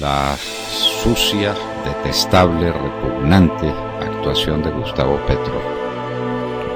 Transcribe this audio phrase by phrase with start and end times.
[0.00, 3.68] la sucia, detestable, repugnante
[4.00, 5.54] actuación de Gustavo Petro.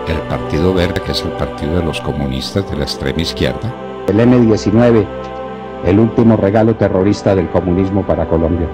[0.09, 3.73] El Partido Verde, que es el partido de los comunistas de la extrema izquierda.
[4.09, 5.07] El M-19,
[5.85, 8.69] el último regalo terrorista del comunismo para Colombia.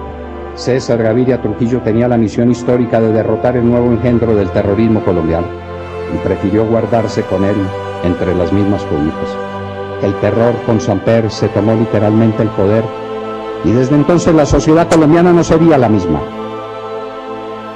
[0.55, 5.47] César Gaviria Trujillo tenía la misión histórica de derrotar el nuevo engendro del terrorismo colombiano
[6.13, 7.57] y prefirió guardarse con él
[8.03, 9.29] entre las mismas cubiertas.
[10.01, 12.83] El terror con Samper se tomó literalmente el poder
[13.63, 16.21] y desde entonces la sociedad colombiana no sería la misma.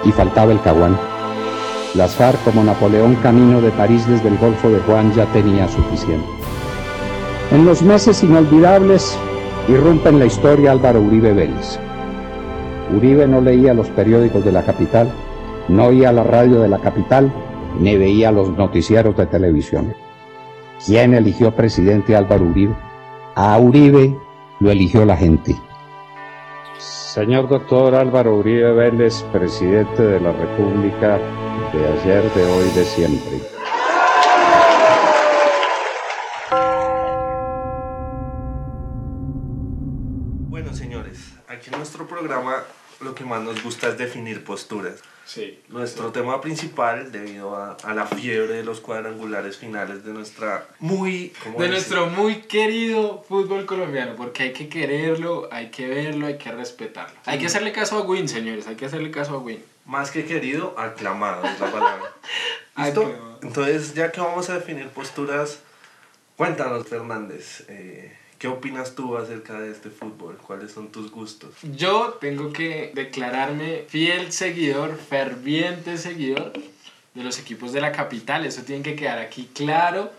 [0.03, 0.97] Y faltaba el caguán.
[1.95, 6.27] Las FARC como Napoleón camino de París desde el Golfo de Juan ya tenía suficiente.
[7.51, 9.17] En los meses inolvidables
[9.67, 11.79] irrumpe en la historia Álvaro Uribe Vélez.
[12.95, 15.11] Uribe no leía los periódicos de la capital,
[15.67, 17.31] no oía la radio de la capital,
[17.79, 19.93] ni veía los noticieros de televisión.
[20.85, 22.75] ¿Quién eligió presidente Álvaro Uribe?
[23.35, 24.17] A Uribe
[24.59, 25.55] lo eligió la gente.
[27.13, 31.19] Señor doctor Álvaro Uribe Vélez, presidente de la República
[31.71, 33.52] de ayer, de hoy, de siempre.
[41.03, 42.63] Señores, aquí en nuestro programa
[43.01, 45.01] lo que más nos gusta es definir posturas.
[45.25, 45.61] Sí.
[45.69, 51.33] Nuestro tema principal, debido a, a la fiebre de los cuadrangulares finales de nuestra muy...
[51.41, 56.37] ¿cómo De nuestro muy querido fútbol colombiano, porque hay que quererlo, hay que verlo, hay
[56.37, 57.15] que respetarlo.
[57.25, 59.63] Hay que hacerle caso a Win, señores, hay que hacerle caso a Win.
[59.85, 62.13] Más que querido, aclamado es la palabra.
[62.77, 63.39] ¿Listo?
[63.41, 65.59] Entonces, ya que vamos a definir posturas,
[66.35, 70.35] cuéntanos, Fernández, eh, ¿qué opinas tú acerca de este fútbol?
[70.35, 71.55] ¿Cuáles son tus gustos?
[71.61, 76.51] Yo tengo que declararme fiel seguidor, ferviente seguidor
[77.13, 80.11] de los equipos de la capital, eso tiene que quedar aquí claro.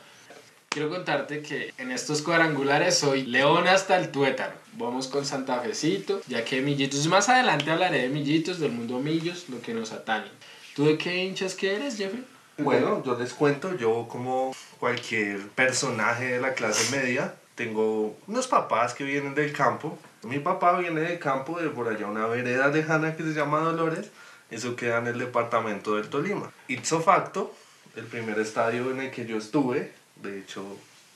[0.71, 4.55] Quiero contarte que en estos cuadrangulares soy león hasta el tuétano.
[4.79, 9.51] Vamos con Santa Fecito, ya que Millitos, más adelante hablaré de Millitos, del mundo Millos,
[9.51, 10.31] lo que nos atañe.
[10.75, 12.25] ¿Tú de qué hinchas que eres, Jeffrey?
[12.57, 18.95] Bueno, yo les cuento, yo como cualquier personaje de la clase media, tengo unos papás
[18.95, 19.99] que vienen del campo.
[20.23, 24.11] Mi papá viene del campo de por allá una vereda lejana que se llama Dolores.
[24.51, 26.51] Eso queda en el departamento del Tolima.
[26.69, 27.55] Ipso facto,
[27.97, 30.65] el primer estadio en el que yo estuve, de hecho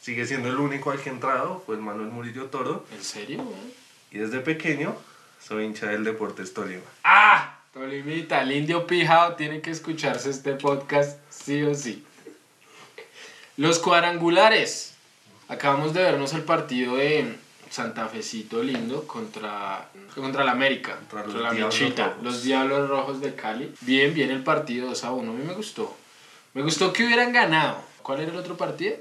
[0.01, 2.87] sigue siendo el único al que he entrado, fue el Manuel Murillo Toro.
[2.93, 3.45] ¿En serio?
[4.11, 4.97] Y desde pequeño
[5.41, 6.83] soy hincha del Deportes Tolima.
[7.05, 7.55] ¡Ah!
[7.73, 12.05] Tolimita, el indio pijao tiene que escucharse este podcast sí o sí.
[13.57, 14.98] Los cuadrangulares.
[15.49, 17.37] Acabamos de vernos el partido de
[17.71, 22.23] Santa Fecito lindo contra, contra la América, Contra la Diablos Michita, Rojos.
[22.23, 23.75] los Diablos Rojos de Cali.
[23.81, 25.97] Bien, bien el partido 2 a 1, a mí me gustó.
[26.55, 27.79] Me gustó que hubieran ganado.
[28.03, 28.97] ¿Cuál era el otro partido?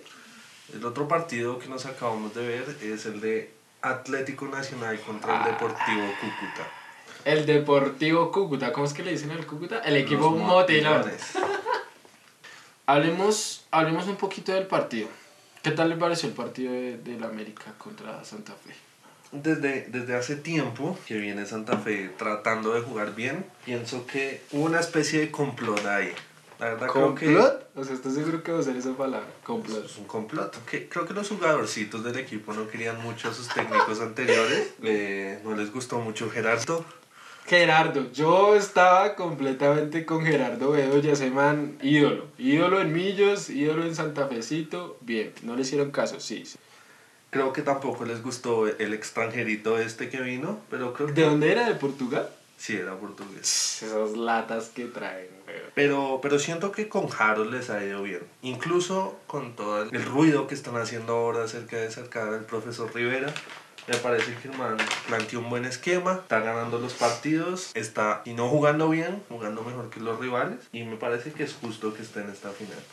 [0.74, 5.54] El otro partido que nos acabamos de ver es el de Atlético Nacional contra el
[5.54, 6.68] Deportivo Cúcuta.
[7.24, 8.72] El Deportivo Cúcuta.
[8.74, 9.80] ¿Cómo es que le dicen al Cúcuta?
[9.80, 11.06] El equipo motilón.
[12.86, 15.10] Hablemos, hablemos un poquito del partido.
[15.68, 18.74] ¿Qué tal le pareció el partido de, de la América contra Santa Fe?
[19.34, 24.64] Desde, desde hace tiempo que viene Santa Fe tratando de jugar bien, pienso que hubo
[24.64, 26.14] una especie de complot ahí.
[26.60, 27.70] La verdad creo que ¿Complot?
[27.76, 29.28] O sea, ¿estás seguro que va a ser esa palabra?
[29.44, 29.86] Complot.
[29.86, 30.66] es un complot.
[30.66, 34.74] Que, creo que los jugadorcitos del equipo no querían mucho a sus técnicos anteriores.
[34.84, 36.86] Eh, no les gustó mucho Gerardo.
[37.48, 42.26] Gerardo, yo estaba completamente con Gerardo Bedo, ya se man, ídolo.
[42.38, 44.98] Ídolo en Millos, ídolo en Santa Fecito.
[45.02, 46.46] Bien, no le hicieron caso, sí.
[46.46, 46.58] sí.
[47.30, 51.52] Creo que tampoco les gustó el extranjerito este que vino, pero creo que ¿De dónde
[51.52, 51.68] era?
[51.68, 52.30] ¿De Portugal?
[52.58, 53.84] sí era portugués.
[53.84, 55.62] Esas latas que traen, weón.
[55.76, 58.22] Pero, pero siento que con Harold les ha ido bien.
[58.42, 63.32] Incluso con todo el ruido que están haciendo ahora acerca de sacar al profesor Rivera.
[63.88, 64.76] Me parece que man
[65.08, 69.90] planteó un buen esquema, está ganando los partidos, está, y no jugando bien, jugando mejor
[69.90, 70.60] que los rivales.
[70.74, 72.84] Y me parece que es justo que esté en esta final.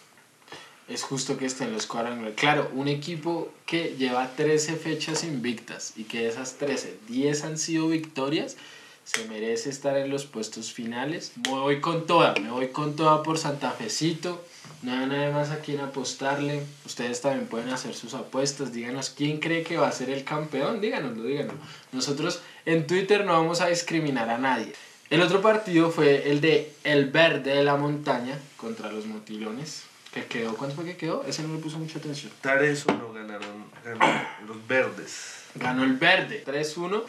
[0.86, 2.36] Es justo que estén los cuadrangulares.
[2.36, 7.58] Claro, un equipo que lleva 13 fechas invictas y que de esas 13, 10 han
[7.58, 8.56] sido victorias,
[9.04, 11.32] se merece estar en los puestos finales.
[11.36, 14.44] Me voy con toda, me voy con toda por Santa Fecito.
[14.84, 16.62] No hay nada más a quien apostarle.
[16.84, 18.70] Ustedes también pueden hacer sus apuestas.
[18.70, 20.82] Díganos quién cree que va a ser el campeón.
[20.82, 21.58] Díganoslo, díganoslo.
[21.92, 24.74] Nosotros en Twitter no vamos a discriminar a nadie.
[25.08, 29.84] El otro partido fue el de El Verde de la Montaña contra los Motilones.
[30.12, 31.24] Que quedó, ¿cuánto fue que quedó?
[31.26, 32.30] Ese no le puso mucha atención.
[32.42, 35.44] Tal eso no ganaron, ganaron los verdes.
[35.54, 37.04] Ganó el Verde, 3-1.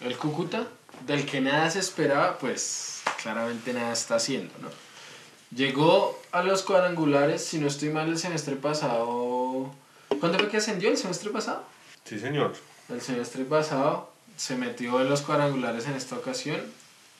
[0.00, 0.66] El Cúcuta,
[1.06, 4.87] del que nada se esperaba, pues claramente nada está haciendo, ¿no?
[5.54, 9.70] Llegó a los cuadrangulares, si no estoy mal, el semestre pasado.
[10.20, 11.64] ¿Cuándo fue que ascendió el semestre pasado?
[12.04, 12.54] Sí, señor.
[12.90, 16.60] El semestre pasado se metió en los cuadrangulares en esta ocasión.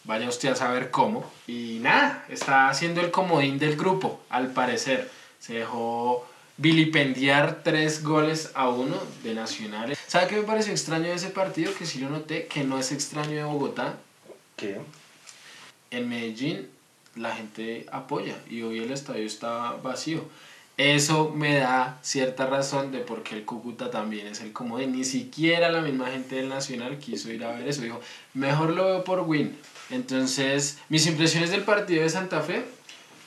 [0.04, 1.30] Vaya usted a saber cómo.
[1.46, 5.10] Y nada, está haciendo el comodín del grupo, al parecer.
[5.40, 6.26] Se dejó
[6.58, 9.98] vilipendiar tres goles a uno de Nacionales.
[10.06, 11.72] ¿Sabe qué me pareció extraño de ese partido?
[11.74, 13.94] Que sí lo noté, que no es extraño de Bogotá.
[14.56, 14.80] ¿Qué?
[15.90, 16.68] En Medellín
[17.18, 20.24] la gente apoya y hoy el estadio está vacío.
[20.78, 24.92] Eso me da cierta razón de por qué el Cúcuta también es el comodín.
[24.92, 27.82] Ni siquiera la misma gente del Nacional quiso ir a ver eso.
[27.82, 28.00] Dijo,
[28.34, 29.58] mejor lo veo por win.
[29.90, 32.64] Entonces, mis impresiones del partido de Santa Fe,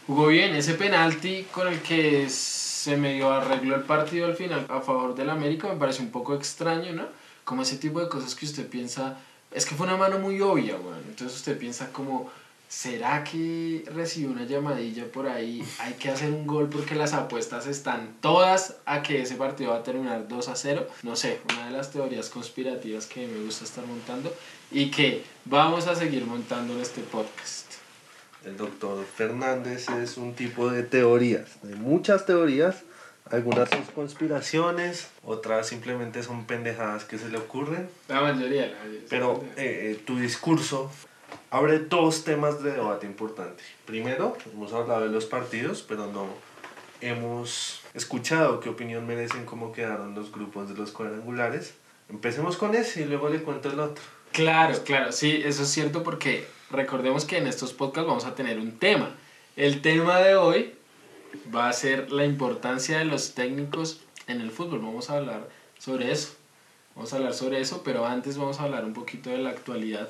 [0.08, 0.56] jugó bien.
[0.56, 5.30] Ese penalti con el que se medio arregló el partido al final a favor del
[5.30, 7.06] América me parece un poco extraño, ¿no?
[7.44, 9.18] Como ese tipo de cosas que usted piensa,
[9.52, 11.00] es que fue una mano muy obvia, bueno.
[11.08, 12.32] Entonces usted piensa como
[12.72, 15.62] ¿será que recibió una llamadilla por ahí?
[15.80, 19.80] Hay que hacer un gol porque las apuestas están todas a que ese partido va
[19.80, 20.88] a terminar 2 a 0.
[21.04, 24.34] No sé, una de las teorías conspirativas que me gusta estar montando
[24.72, 27.74] y que vamos a seguir montando en este podcast.
[28.46, 32.84] El doctor Fernández es un tipo de teorías, de muchas teorías.
[33.30, 37.90] Algunas son conspiraciones, otras simplemente son pendejadas que se le ocurren.
[38.08, 38.68] La mayoría.
[38.68, 40.90] La mayoría Pero eh, tu discurso
[41.52, 43.62] abre dos temas de debate importante.
[43.86, 46.28] Primero, hemos hablado de los partidos, pero no
[47.02, 51.74] hemos escuchado qué opinión merecen cómo quedaron los grupos de los cuadrangulares.
[52.10, 54.04] Empecemos con ese y luego le cuento el otro.
[54.32, 58.58] Claro, claro, sí, eso es cierto porque recordemos que en estos podcasts vamos a tener
[58.58, 59.14] un tema.
[59.58, 60.74] El tema de hoy
[61.54, 64.80] va a ser la importancia de los técnicos en el fútbol.
[64.80, 66.34] Vamos a hablar sobre eso.
[66.96, 70.08] Vamos a hablar sobre eso, pero antes vamos a hablar un poquito de la actualidad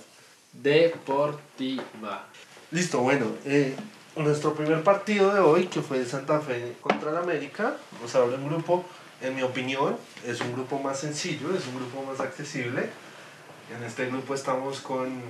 [0.54, 2.28] deportiva.
[2.72, 3.76] Listo, bueno, eh,
[4.16, 8.48] nuestro primer partido de hoy, que fue Santa Fe contra el América, nos abre un
[8.48, 8.86] grupo,
[9.22, 12.90] en mi opinión, es un grupo más sencillo, es un grupo más accesible.
[13.76, 15.22] En este grupo estamos con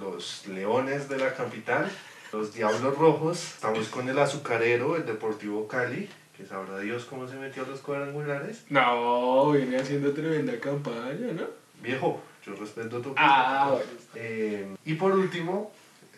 [0.00, 1.90] los Leones de la capital,
[2.32, 7.34] los Diablos Rojos, estamos con el Azucarero, el Deportivo Cali, que sabrá Dios cómo se
[7.36, 8.64] metió a los cuadrangulares.
[8.70, 11.44] No, viene haciendo tremenda campaña, ¿no?
[11.82, 13.84] Viejo, yo respeto tu Ah, bueno.
[14.14, 15.70] Eh, y por último,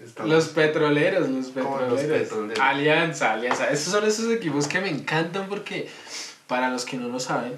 [0.03, 1.91] estamos Los petroleros, los petroleros.
[1.91, 2.59] los petroleros.
[2.61, 3.71] Alianza, Alianza.
[3.71, 5.89] Esos son esos equipos que me encantan porque,
[6.47, 7.53] para los que no lo saben,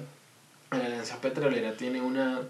[0.71, 2.41] la Alianza Petrolera tiene una,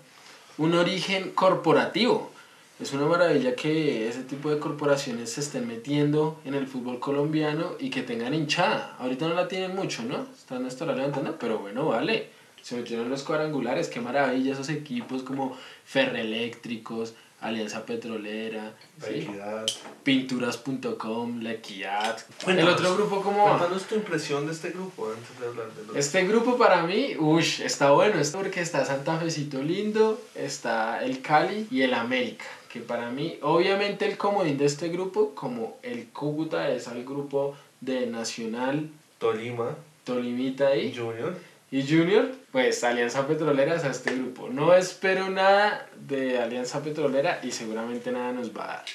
[0.57, 2.31] un origen corporativo.
[2.79, 7.73] Es una maravilla que ese tipo de corporaciones se estén metiendo en el fútbol colombiano
[7.79, 8.95] y que tengan hinchada.
[8.99, 10.25] Ahorita no la tienen mucho, ¿no?
[10.35, 12.29] Están hasta la levantando, pero bueno, vale.
[12.63, 18.71] Se metieron los cuadrangulares, qué maravilla esos equipos como Ferreeléctricos, Alianza Petrolera,
[19.05, 19.15] ¿sí?
[19.15, 19.65] Equidad.
[20.03, 22.17] Pinturas.com, La Equidad.
[22.47, 23.57] El otro grupo, ¿cómo va?
[23.57, 25.99] Cuéntanos tu impresión de este grupo antes de hablar otro.
[25.99, 31.21] Este grupo para mí, uff, está bueno, es porque está Santa Fecito Lindo, está el
[31.21, 36.07] Cali y el América, que para mí, obviamente el comodín de este grupo, como el
[36.11, 38.89] Cúcuta es al grupo de Nacional,
[39.19, 39.75] Tolima,
[40.05, 41.35] Tolimita y, Junior.
[41.73, 44.47] Y Junior, pues Alianza Petrolera es a este grupo.
[44.47, 48.85] No espero nada de Alianza Petrolera y seguramente nada nos va a dar.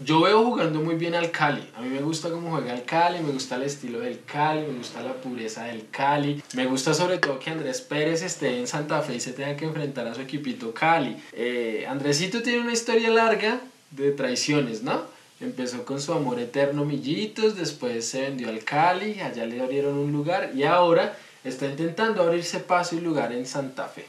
[0.00, 1.66] Yo veo jugando muy bien al Cali.
[1.74, 4.76] A mí me gusta cómo juega el Cali, me gusta el estilo del Cali, me
[4.76, 6.42] gusta la pureza del Cali.
[6.52, 9.64] Me gusta sobre todo que Andrés Pérez esté en Santa Fe y se tenga que
[9.64, 11.16] enfrentar a su equipito Cali.
[11.32, 13.60] Eh, Andresito tiene una historia larga
[13.92, 15.04] de traiciones, ¿no?
[15.40, 20.12] Empezó con su amor eterno Millitos, después se vendió al Cali, allá le abrieron un
[20.12, 24.06] lugar y ahora está intentando abrirse paso y lugar en Santa Fe.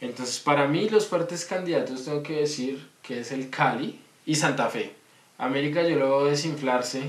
[0.00, 4.68] Entonces, para mí, los fuertes candidatos tengo que decir que es el Cali y Santa
[4.68, 4.94] Fe.
[5.38, 7.02] América yo lo veo desinflarse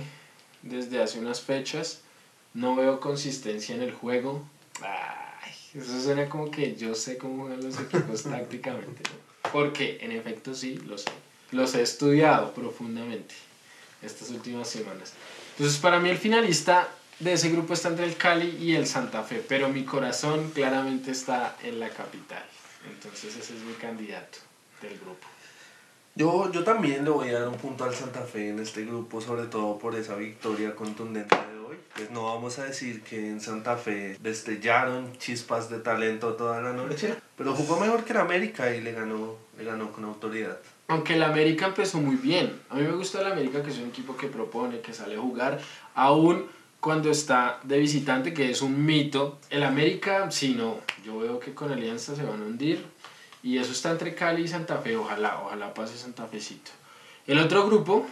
[0.62, 2.01] desde hace unas fechas.
[2.53, 4.43] No veo consistencia en el juego.
[4.81, 9.03] Ay, eso suena como que yo sé cómo juegan los equipos tácticamente.
[9.03, 9.51] ¿no?
[9.51, 11.12] Porque, en efecto, sí, lo sé.
[11.51, 13.36] Los he estudiado profundamente
[14.01, 15.13] estas últimas semanas.
[15.58, 16.89] Entonces, para mí, el finalista
[17.22, 19.44] de ese grupo está entre el Cali y el Santa Fe.
[19.48, 22.44] Pero mi corazón claramente está en la capital.
[22.90, 24.40] Entonces, ese es mi candidato
[24.82, 25.28] del grupo.
[26.16, 29.22] Yo, yo también le voy a dar un punto al Santa Fe en este grupo,
[29.22, 31.78] sobre todo por esa victoria contundente de hoy.
[31.96, 36.74] Pues no vamos a decir que en Santa Fe destellaron chispas de talento toda la
[36.74, 40.60] noche, pero jugó mejor que el América y le ganó, le ganó con autoridad.
[40.88, 42.60] Aunque el América empezó muy bien.
[42.70, 45.20] A mí me gusta el América, que es un equipo que propone, que sale a
[45.20, 45.62] jugar,
[45.96, 46.46] aún
[46.81, 49.39] cuando está de visitante, que es un mito.
[49.51, 50.79] El América, sí, no.
[51.05, 52.83] Yo veo que con Alianza se van a hundir.
[53.43, 54.97] Y eso está entre Cali y Santa Fe.
[54.97, 56.71] Ojalá, ojalá pase Santa Fecito.
[57.27, 58.07] El otro grupo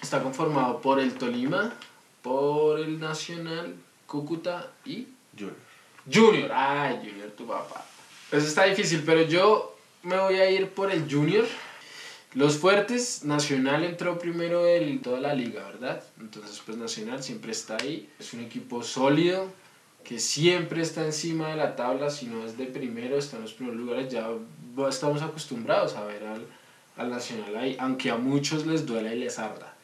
[0.00, 1.72] está conformado por el Tolima,
[2.22, 5.06] por el Nacional, Cúcuta y
[5.38, 5.56] Junior.
[6.12, 6.50] Junior.
[6.52, 7.84] Ay, Junior, tu papá.
[8.32, 11.46] Eso está difícil, pero yo me voy a ir por el Junior.
[12.34, 16.02] Los fuertes, Nacional entró primero de toda la liga, ¿verdad?
[16.18, 18.08] Entonces, pues Nacional siempre está ahí.
[18.18, 19.48] Es un equipo sólido,
[20.02, 23.52] que siempre está encima de la tabla, si no es de primero, está en los
[23.52, 24.10] primeros lugares.
[24.10, 24.28] Ya
[24.88, 26.46] estamos acostumbrados a ver al,
[26.96, 29.74] al Nacional ahí, aunque a muchos les duele y les arda.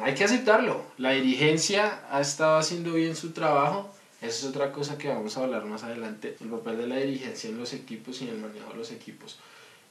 [0.00, 0.82] Hay que aceptarlo.
[0.96, 3.94] La dirigencia ha estado haciendo bien su trabajo.
[4.22, 6.38] Esa es otra cosa que vamos a hablar más adelante.
[6.40, 9.38] El papel de la dirigencia en los equipos y en el manejo de los equipos.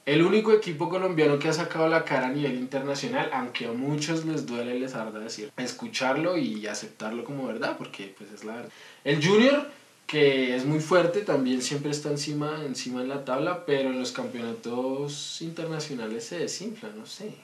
[0.06, 4.26] El único equipo colombiano que ha sacado la cara a nivel internacional, aunque a muchos
[4.26, 8.70] les duele les arda decir, escucharlo y aceptarlo como verdad, porque pues es la verdad.
[9.02, 9.66] El Junior,
[10.06, 14.12] que es muy fuerte, también siempre está encima, encima en la tabla, pero en los
[14.12, 17.34] campeonatos internacionales se desinfla, no sé,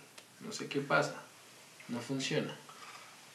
[0.40, 1.14] no sé qué pasa,
[1.88, 2.55] no funciona.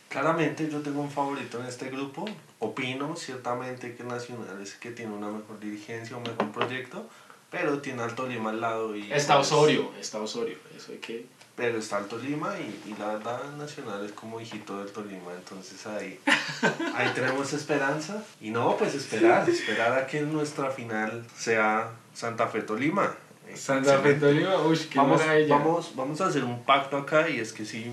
[0.10, 2.26] Claramente yo tengo un favorito en este grupo,
[2.60, 7.10] opino ciertamente que Nacional es que tiene una mejor dirigencia, un mejor proyecto,
[7.50, 9.12] pero tiene Alto Lima al lado y...
[9.12, 11.26] Está pues, Osorio, está Osorio, eso hay que...
[11.56, 15.88] Pero está Alto Lima y, y la verdad Nacional es como hijito del Tolima, entonces
[15.88, 16.20] ahí,
[16.96, 18.22] ahí tenemos esperanza.
[18.42, 23.16] Y no, pues esperar, esperar a que nuestra final sea Santa Fe Tolima.
[23.54, 27.54] Santa Fe Tolima, uy, qué vamos, vamos, vamos a hacer un pacto acá y es
[27.54, 27.90] que si,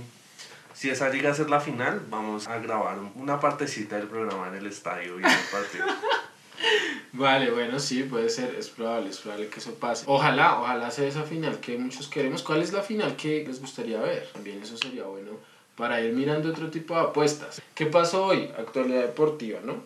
[0.75, 4.57] si esa llega a ser la final, vamos a grabar una partecita del programa en
[4.57, 5.87] el estadio y en el partido.
[7.13, 10.05] Vale, bueno, sí, puede ser, es probable, es probable que eso pase.
[10.09, 12.43] Ojalá, ojalá sea esa final que muchos queremos.
[12.43, 14.31] ¿Cuál es la final que les gustaría ver?
[14.33, 15.33] También eso sería bueno
[15.77, 17.61] para ir mirando otro tipo de apuestas.
[17.75, 18.51] ¿Qué pasó hoy?
[18.59, 19.77] Actualidad deportiva, ¿no?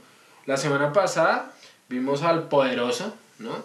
[0.46, 1.52] La semana pasada
[1.88, 3.56] vimos al poderoso, ¿no?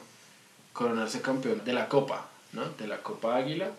[0.74, 2.64] Coronarse campeón de la Copa, ¿no?
[2.80, 3.72] De la Copa Águila.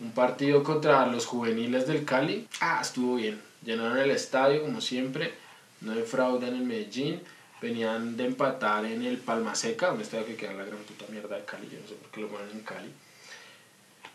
[0.00, 2.46] Un partido contra los juveniles del Cali.
[2.60, 3.42] Ah, estuvo bien.
[3.64, 5.34] Llenaron el estadio como siempre.
[5.80, 7.20] No hay fraude en el Medellín
[7.60, 11.36] venían de empatar en el Palma Seca, donde estaba que queda la gran puta mierda
[11.36, 12.92] de Cali, yo no sé por qué lo ponen en Cali.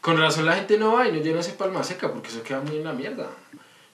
[0.01, 2.62] Con razón la gente no va y no llena ese Palma Seca, porque eso queda
[2.62, 3.29] muy en la mierda.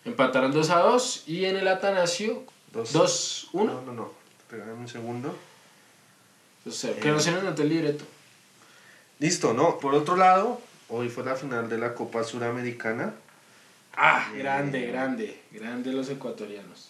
[0.06, 3.74] Empataron 2 a 2 y en el Atanasio 2 1.
[3.74, 5.36] No, no, no, espérame un segundo.
[6.66, 8.06] O sea, que no se nos note el libreto.
[9.20, 9.80] Listo, no.
[9.80, 13.14] Por otro lado, hoy fue la final de la Copa Suramericana.
[13.96, 16.90] Ah, grande, grande, grande los ecuatorianos.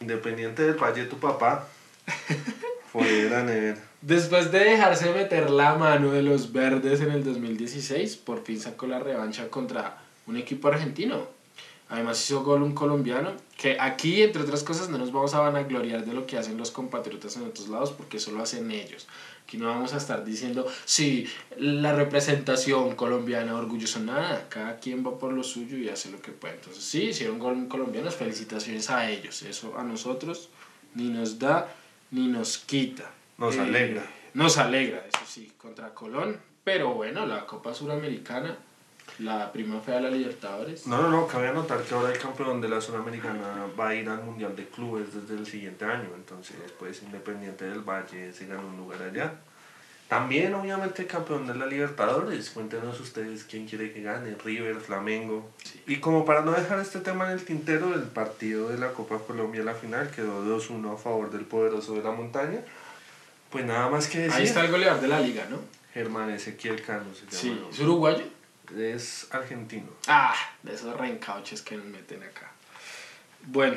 [0.00, 1.68] Independiente del Valle, tu papá,
[2.92, 3.28] Fue
[4.00, 8.86] Después de dejarse meter la mano de los verdes en el 2016, por fin sacó
[8.86, 11.26] la revancha contra un equipo argentino.
[11.88, 16.04] Además hizo gol un colombiano, que aquí, entre otras cosas, no nos vamos a vanagloriar
[16.04, 19.06] de lo que hacen los compatriotas en otros lados, porque eso lo hacen ellos.
[19.44, 24.46] Aquí no vamos a estar diciendo, sí, la representación colombiana, orgulloso, nada.
[24.48, 26.54] Cada quien va por lo suyo y hace lo que puede.
[26.54, 29.42] Entonces, sí, hicieron gol colombianos, felicitaciones a ellos.
[29.42, 30.48] Eso a nosotros
[30.94, 31.72] ni nos da
[32.10, 33.10] ni nos quita.
[33.38, 34.02] Nos eh, alegra.
[34.34, 36.38] Nos alegra, eso sí, contra Colón.
[36.64, 38.56] Pero bueno, la Copa Suramericana,
[39.20, 40.86] la prima fea de la Libertadores.
[40.86, 44.08] No, no, no, cabe anotar que ahora el campeón de la Suramericana va a ir
[44.08, 46.08] al Mundial de Clubes desde el siguiente año.
[46.14, 49.34] Entonces, pues Independiente del Valle se gana un lugar allá.
[50.08, 52.50] También, obviamente, el campeón de la Libertadores.
[52.50, 55.50] Cuéntenos ustedes quién quiere que gane, River, Flamengo.
[55.86, 59.18] Y como para no dejar este tema en el tintero, el partido de la Copa
[59.18, 62.60] Colombia, la final, quedó 2-1 a favor del poderoso de la montaña.
[63.50, 64.36] Pues nada más que decir.
[64.36, 65.58] Ahí está el goleador de la liga, ¿no?
[65.92, 67.30] Germán Ezequiel Cano se llama.
[67.32, 68.24] Sí, ¿es uruguayo?
[68.76, 69.88] Es argentino.
[70.06, 72.52] Ah, de esos reencauches que nos meten acá.
[73.46, 73.76] Bueno,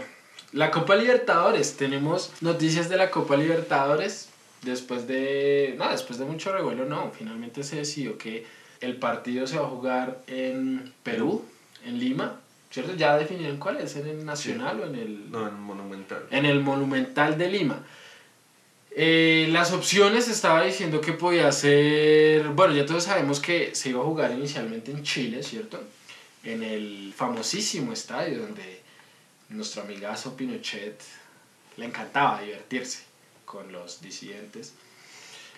[0.51, 1.75] la Copa Libertadores.
[1.77, 4.28] Tenemos noticias de la Copa Libertadores
[4.61, 8.45] después de, no, después de mucho revuelo, no, finalmente se decidió que
[8.81, 11.45] el partido se va a jugar en Perú,
[11.85, 12.39] en Lima,
[12.71, 12.95] ¿cierto?
[12.95, 15.31] Ya definieron cuál es, en el Nacional o en el...
[15.31, 16.25] No, en el Monumental.
[16.31, 17.83] En el Monumental de Lima.
[18.91, 24.01] Eh, las opciones estaba diciendo que podía ser, bueno, ya todos sabemos que se iba
[24.01, 25.81] a jugar inicialmente en Chile, ¿cierto?
[26.43, 28.81] En el famosísimo estadio donde
[29.49, 31.01] nuestro amigazo Pinochet
[31.77, 33.08] le encantaba divertirse
[33.49, 34.73] con los disidentes.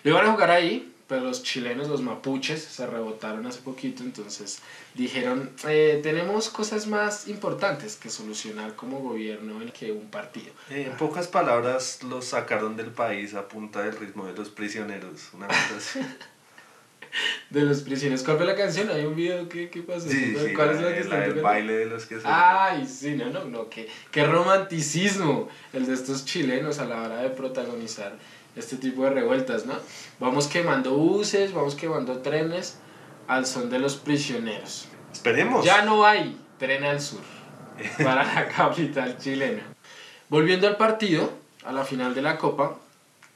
[0.02, 4.60] Lo iban a jugar ahí, pero los chilenos, los mapuches, se rebotaron hace poquito, entonces
[4.94, 10.52] dijeron, eh, tenemos cosas más importantes que solucionar como gobierno que un partido.
[10.70, 15.28] Eh, en pocas palabras, los sacaron del país a punta del ritmo de los prisioneros,
[15.34, 15.48] una
[17.50, 18.22] de los prisioneros.
[18.24, 18.90] ¿Cuál fue la canción?
[18.90, 20.08] Hay un video, ¿qué, qué pasó?
[20.08, 22.26] Sí, ¿Cuál es la que está El baile de los que se...
[22.26, 27.22] Ay, sí, no, no, no, qué, qué romanticismo el de estos chilenos a la hora
[27.22, 28.14] de protagonizar
[28.56, 29.74] este tipo de revueltas, ¿no?
[30.20, 32.78] Vamos quemando buses, vamos quemando trenes
[33.28, 34.88] al son de los prisioneros.
[35.12, 35.64] Esperemos.
[35.64, 37.20] Ya no hay tren al sur
[38.02, 39.62] para la capital chilena.
[40.28, 41.30] Volviendo al partido,
[41.64, 42.76] a la final de la Copa,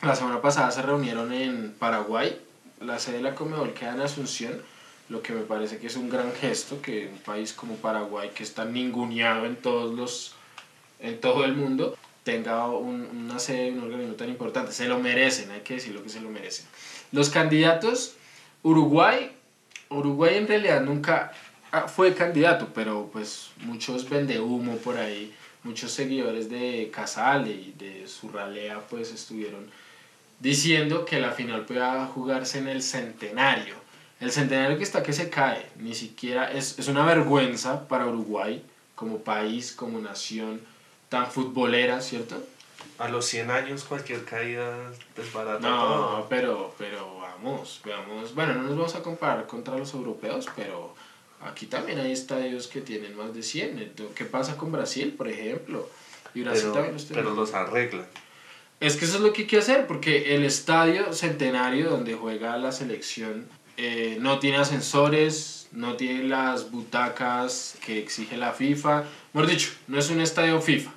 [0.02, 2.38] la semana pasada se reunieron en Paraguay
[2.80, 4.60] la sede de la Comebol queda en Asunción,
[5.08, 8.42] lo que me parece que es un gran gesto que un país como Paraguay, que
[8.42, 10.34] está ninguneado en todos los
[10.98, 14.72] en todo el mundo, tenga un, una sede, un organismo tan importante.
[14.72, 16.66] Se lo merecen, hay que decirlo que se lo merecen.
[17.12, 18.16] Los candidatos,
[18.62, 19.30] Uruguay,
[19.90, 21.32] Uruguay en realidad nunca
[21.70, 27.74] ah, fue candidato, pero pues muchos vende humo por ahí, muchos seguidores de Casale y
[27.78, 29.70] de Surralea pues estuvieron
[30.40, 33.74] diciendo que la final pueda jugarse en el centenario.
[34.20, 38.62] El centenario que está que se cae, ni siquiera es, es una vergüenza para Uruguay
[38.94, 40.60] como país, como nación
[41.08, 42.42] tan futbolera, ¿cierto?
[42.98, 44.74] A los 100 años cualquier caída
[45.14, 46.26] desbarata No, todo.
[46.30, 48.34] pero, pero vamos, veamos.
[48.34, 50.94] Bueno, no nos vamos a comparar contra los europeos, pero
[51.42, 53.92] aquí también hay estadios que tienen más de 100.
[54.14, 55.90] ¿Qué pasa con Brasil, por ejemplo?
[56.34, 58.06] Y Brasil Pero, también los pero los arreglan.
[58.78, 62.58] Es que eso es lo que hay que hacer, porque el estadio centenario donde juega
[62.58, 63.46] la selección
[63.78, 69.04] eh, no tiene ascensores, no tiene las butacas que exige la FIFA.
[69.32, 70.90] Mejor dicho, no es un estadio FIFA.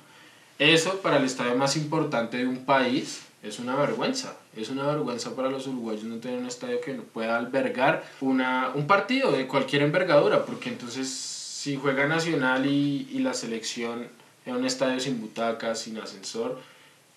[0.58, 4.36] Eso para el estadio más importante de un país es una vergüenza.
[4.54, 8.86] Es una vergüenza para los uruguayos no tener un estadio que pueda albergar una, un
[8.86, 14.08] partido de cualquier envergadura, porque entonces si juega Nacional y, y la selección
[14.44, 16.60] en un estadio sin butacas, sin ascensor,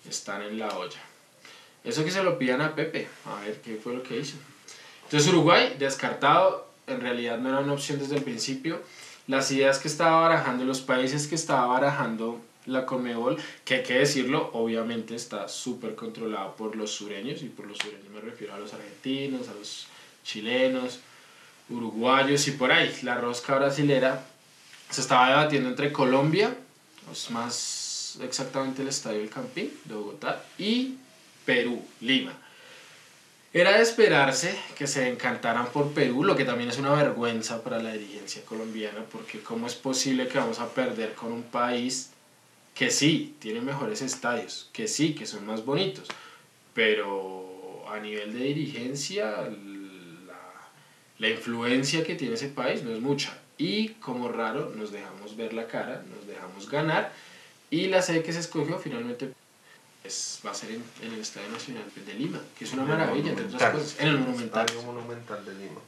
[0.08, 1.00] están en la olla.
[1.82, 4.36] Eso que se lo pidan a Pepe, a ver qué fue lo que hizo.
[5.04, 8.82] Entonces Uruguay, descartado, en realidad no era una opción desde el principio.
[9.26, 13.94] Las ideas que estaba barajando, los países que estaba barajando la Conmebol, que hay que
[13.94, 18.58] decirlo, obviamente está súper controlado por los sureños, y por los sureños me refiero a
[18.58, 19.86] los argentinos, a los
[20.24, 21.00] chilenos,
[21.68, 22.94] uruguayos y por ahí.
[23.02, 24.24] La rosca brasilera
[24.90, 26.56] se estaba debatiendo entre Colombia,
[27.06, 27.83] pues más
[28.22, 30.96] exactamente el Estadio del Campín de Bogotá, y
[31.44, 32.32] Perú, Lima.
[33.52, 37.80] Era de esperarse que se encantaran por Perú, lo que también es una vergüenza para
[37.80, 42.10] la dirigencia colombiana, porque cómo es posible que vamos a perder con un país
[42.74, 46.08] que sí, tiene mejores estadios, que sí, que son más bonitos,
[46.74, 49.48] pero a nivel de dirigencia
[50.26, 50.40] la,
[51.18, 53.38] la influencia que tiene ese país no es mucha.
[53.56, 57.12] Y como raro, nos dejamos ver la cara, nos dejamos ganar,
[57.70, 59.32] y la sede que se escogió finalmente
[60.04, 63.30] es, va a ser en, en el Estadio Nacional de Lima, que es una maravilla,
[63.30, 63.96] entre otras cosas.
[64.00, 64.64] En el Monumental.
[64.66, 65.80] Estadio Monumental de Lima.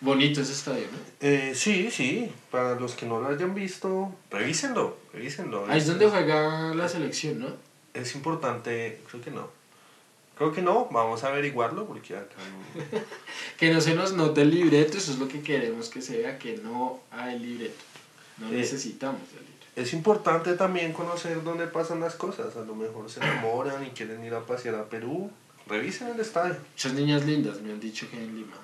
[0.00, 0.98] Bonito ese estadio, ¿no?
[1.20, 2.30] Eh, sí, sí.
[2.50, 4.98] Para los que no lo hayan visto, revísenlo.
[5.12, 5.64] Revísenlo.
[5.68, 7.48] Ahí es donde juega la selección, ¿no?
[7.94, 9.48] Es importante, creo que no.
[10.36, 12.98] Creo que no, vamos a averiguarlo porque acá no-
[13.58, 16.36] Que no se nos note el libreto, eso es lo que queremos que se vea,
[16.38, 17.76] que no hay libreto.
[18.38, 18.52] No Eh.
[18.56, 19.51] necesitamos el libreto.
[19.74, 22.56] Es importante también conocer dónde pasan las cosas.
[22.56, 25.30] A lo mejor se enamoran y quieren ir a pasear a Perú.
[25.66, 26.56] Revisen el estadio.
[26.72, 28.56] Muchas niñas lindas me han dicho que en Lima.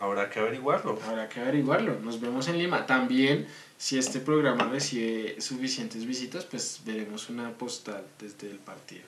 [0.00, 0.98] Habrá que averiguarlo.
[1.06, 2.00] Habrá que averiguarlo.
[2.00, 2.86] Nos vemos en Lima.
[2.86, 9.02] También, si este programa recibe suficientes visitas, pues veremos una postal desde el partido.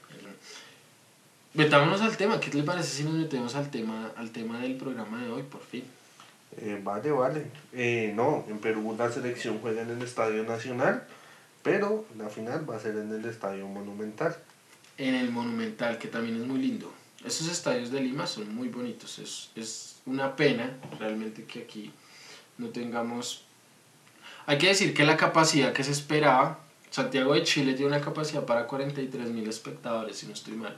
[1.54, 2.38] Metámonos al tema.
[2.38, 5.62] ¿Qué le parece si nos metemos al tema, al tema del programa de hoy, por
[5.62, 5.82] fin?
[6.62, 7.46] Eh, vale, vale.
[7.72, 11.06] Eh, no, en Perú la selección juega en el Estadio Nacional,
[11.62, 14.36] pero la final va a ser en el Estadio Monumental.
[14.98, 16.92] En el Monumental, que también es muy lindo.
[17.24, 19.18] Esos estadios de Lima son muy bonitos.
[19.18, 21.92] Es, es una pena realmente que aquí
[22.58, 23.44] no tengamos...
[24.44, 28.44] Hay que decir que la capacidad que se esperaba, Santiago de Chile tiene una capacidad
[28.44, 30.76] para 43 mil espectadores, si no estoy mal.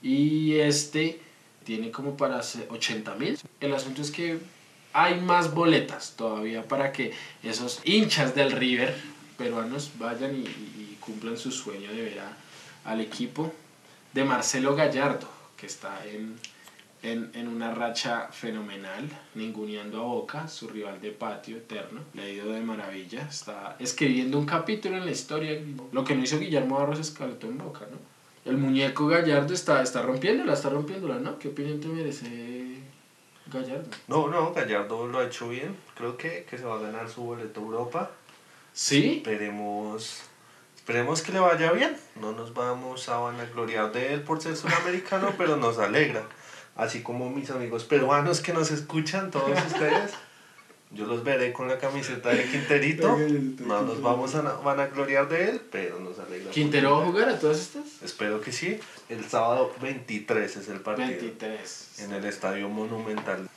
[0.00, 1.20] Y este
[1.64, 3.38] tiene como para 80 mil.
[3.60, 4.38] El asunto es que
[4.92, 8.94] hay más boletas todavía para que esos hinchas del River
[9.38, 12.36] peruanos vayan y, y- cumplan su sueño de ver a-
[12.90, 13.52] al equipo
[14.12, 16.36] de Marcelo Gallardo, que está en,
[17.02, 22.00] en, en una racha fenomenal, ninguneando a Boca, su rival de patio eterno.
[22.14, 25.58] Le ha ido de maravilla, está escribiendo un capítulo en la historia,
[25.90, 27.96] lo que no hizo Guillermo Barros Escalto en Boca, ¿no?
[28.50, 31.38] El muñeco Gallardo está, está rompiéndola, está rompiéndola, ¿no?
[31.38, 32.28] ¿Qué opinión te merece
[33.52, 33.90] Gallardo?
[34.08, 35.76] No, no, Gallardo lo ha hecho bien.
[35.94, 38.10] Creo que, que se va a ganar su boleto a Europa.
[38.72, 39.16] ¿Sí?
[39.18, 40.22] Esperemos,
[40.76, 41.96] esperemos que le vaya bien.
[42.20, 46.22] No nos vamos a vanagloriar de él por ser sudamericano, pero nos alegra.
[46.76, 50.12] Así como mis amigos peruanos que nos escuchan, todos ustedes.
[50.92, 53.16] Yo los veré con la camiseta de Quinterito.
[53.60, 56.50] No nos vamos a na- vanagloriar de él, pero nos alegra.
[56.50, 57.84] ¿Quintero va a jugar a todas estas?
[58.02, 58.78] Espero que sí.
[59.08, 61.08] El sábado 23 es el partido.
[61.08, 62.00] 23.
[62.00, 63.48] En el Estadio Monumental.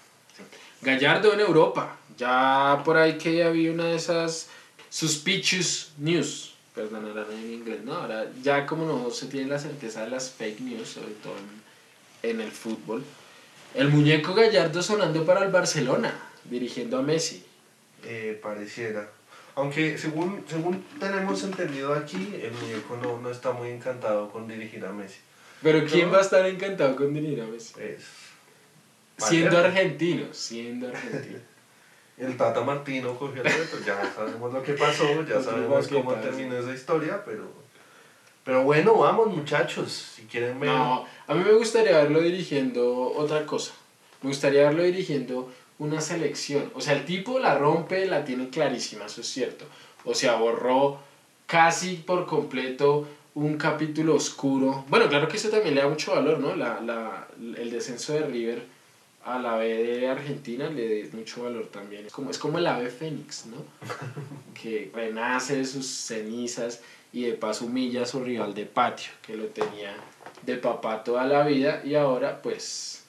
[0.82, 1.96] Gallardo en Europa.
[2.18, 4.50] Ya por ahí que ya vi una de esas
[4.90, 6.54] suspicious news.
[6.76, 7.94] Perdonarán en inglés, ¿no?
[7.94, 11.34] Ahora ya como no se tiene la certeza de las fake news, sobre todo
[12.24, 13.04] en, en el fútbol.
[13.76, 16.14] El muñeco Gallardo sonando para el Barcelona.
[16.46, 17.46] Dirigiendo a Messi.
[18.04, 19.10] Eh, pareciera.
[19.56, 24.84] Aunque según, según tenemos entendido aquí, el muñeco no, no está muy encantado con dirigir
[24.86, 25.20] a Messi.
[25.62, 27.74] Pero ¿quién va a estar encantado con dirigir a Messi?
[27.74, 28.04] Pues,
[29.18, 31.40] Siendo argentino, siendo argentino.
[32.18, 36.56] El Tata Martino cogió el reto, ya sabemos lo que pasó, ya sabemos cómo terminó
[36.58, 37.52] esa historia, pero,
[38.44, 40.70] pero bueno, vamos muchachos, si quieren ver...
[40.70, 43.74] No, a mí me gustaría verlo dirigiendo otra cosa.
[44.22, 45.52] Me gustaría verlo dirigiendo
[45.84, 46.72] una selección.
[46.76, 49.66] O sea, el tipo la rompe, la tiene clarísima, eso es cierto.
[50.06, 51.00] O sea, borró
[51.46, 54.86] casi por completo un capítulo oscuro.
[54.88, 56.56] Bueno, claro que eso también le da mucho valor, ¿no?
[56.56, 58.66] La, la, el descenso de River
[59.26, 62.06] a la B de Argentina le da mucho valor también.
[62.06, 63.58] Es como, es como el ave fénix, ¿no?
[64.62, 69.36] que renace de sus cenizas y de paso humilla a su rival de patio, que
[69.36, 69.96] lo tenía
[70.42, 73.03] de papá toda la vida y ahora pues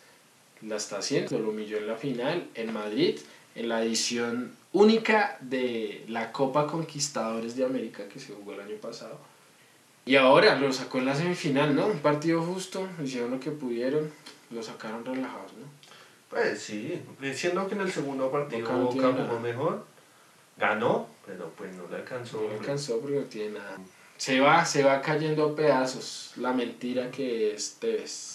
[0.67, 1.39] la está haciendo.
[1.39, 3.19] Lo humilló en la final en Madrid,
[3.55, 8.77] en la edición única de la Copa Conquistadores de América que se jugó el año
[8.77, 9.19] pasado.
[10.07, 11.87] Y ahora lo sacó en la semifinal, ¿no?
[11.87, 14.13] Un partido justo, hicieron lo que pudieron,
[14.51, 15.67] lo sacaron relajados, ¿no?
[16.29, 19.41] Pues sí, diciendo que en el segundo partido Boca no Boca tiene jugó nada.
[19.41, 19.87] mejor,
[20.59, 22.43] ganó, pero pues no le alcanzó.
[22.43, 23.79] No me alcanzó porque no tiene nada.
[24.17, 28.34] Se va, se va cayendo a pedazos la mentira que es Tevez.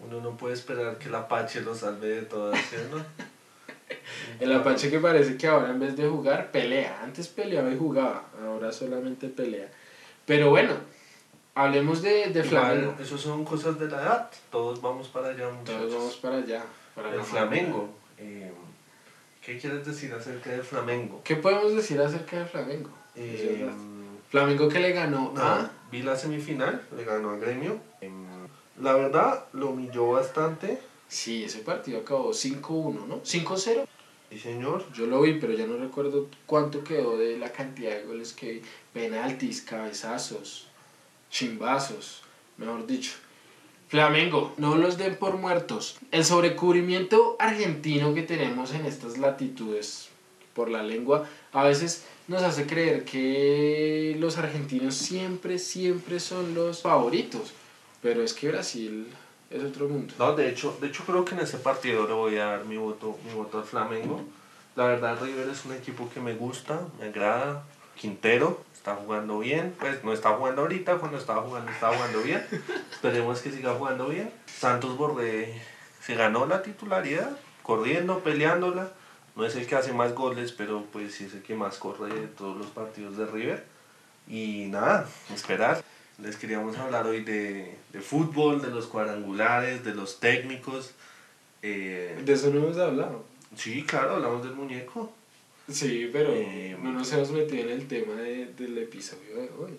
[0.00, 2.98] Uno no puede esperar que el Apache lo salve de todas, ¿sí ¿no?
[4.40, 7.00] El Apache que parece que ahora en vez de jugar pelea.
[7.02, 9.68] Antes peleaba y jugaba, ahora solamente pelea.
[10.26, 10.74] Pero bueno,
[11.54, 12.94] hablemos de, de Flamengo.
[13.00, 15.80] Eso son cosas de la edad, todos vamos para allá, muchachos.
[15.80, 16.64] Todos vamos para allá.
[16.94, 17.88] Para El la Flamengo.
[18.18, 18.52] eh,
[19.44, 21.22] ¿Qué quieres decir acerca del Flamengo?
[21.24, 22.90] ¿Qué podemos decir acerca del Flamengo?
[23.16, 23.66] Eh.
[24.30, 25.70] Flamengo que le ganó a...
[25.90, 27.78] vi la semifinal, le ganó a Gremio.
[28.02, 28.10] Eh,
[28.80, 30.80] la verdad, lo humilló bastante.
[31.08, 33.22] Sí, ese partido acabó 5-1, ¿no?
[33.22, 33.86] 5-0.
[34.30, 34.84] Sí, señor.
[34.92, 38.52] Yo lo vi, pero ya no recuerdo cuánto quedó de la cantidad de goles que
[38.52, 38.62] vi.
[38.92, 40.68] Penaltis, cabezazos,
[41.30, 42.22] chimbazos,
[42.58, 43.12] mejor dicho.
[43.88, 45.96] Flamengo, no los den por muertos.
[46.10, 50.10] El sobrecubrimiento argentino que tenemos en estas latitudes
[50.52, 56.82] por la lengua a veces nos hace creer que los argentinos siempre, siempre son los
[56.82, 57.54] favoritos.
[58.02, 59.12] Pero es que Brasil
[59.50, 60.14] es otro mundo.
[60.18, 62.76] No, de hecho, de hecho creo que en ese partido le voy a dar mi
[62.76, 64.22] voto, mi voto al Flamengo.
[64.76, 67.64] La verdad River es un equipo que me gusta, me agrada.
[67.96, 72.46] Quintero está jugando bien, pues no está jugando ahorita, cuando estaba jugando estaba jugando bien.
[72.92, 74.30] Esperemos que siga jugando bien.
[74.46, 75.60] Santos Borré
[76.00, 78.92] se ganó la titularidad, corriendo, peleándola.
[79.34, 82.08] No es el que hace más goles, pero pues sí es el que más corre
[82.12, 83.66] de todos los partidos de River.
[84.28, 85.82] Y nada, esperar.
[86.18, 90.90] Les queríamos hablar hoy de, de fútbol, de los cuadrangulares, de los técnicos.
[91.62, 93.24] Eh, De eso no hemos hablado.
[93.56, 95.12] sí, claro, hablamos del muñeco.
[95.70, 99.78] Sí, pero Eh, no nos hemos metido en el tema de- del episodio de hoy.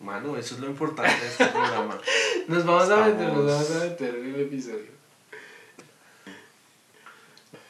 [0.00, 1.96] Mano, eso es lo importante de este programa.
[2.48, 4.90] Nos vamos a meter, nos vamos a meter en el episodio.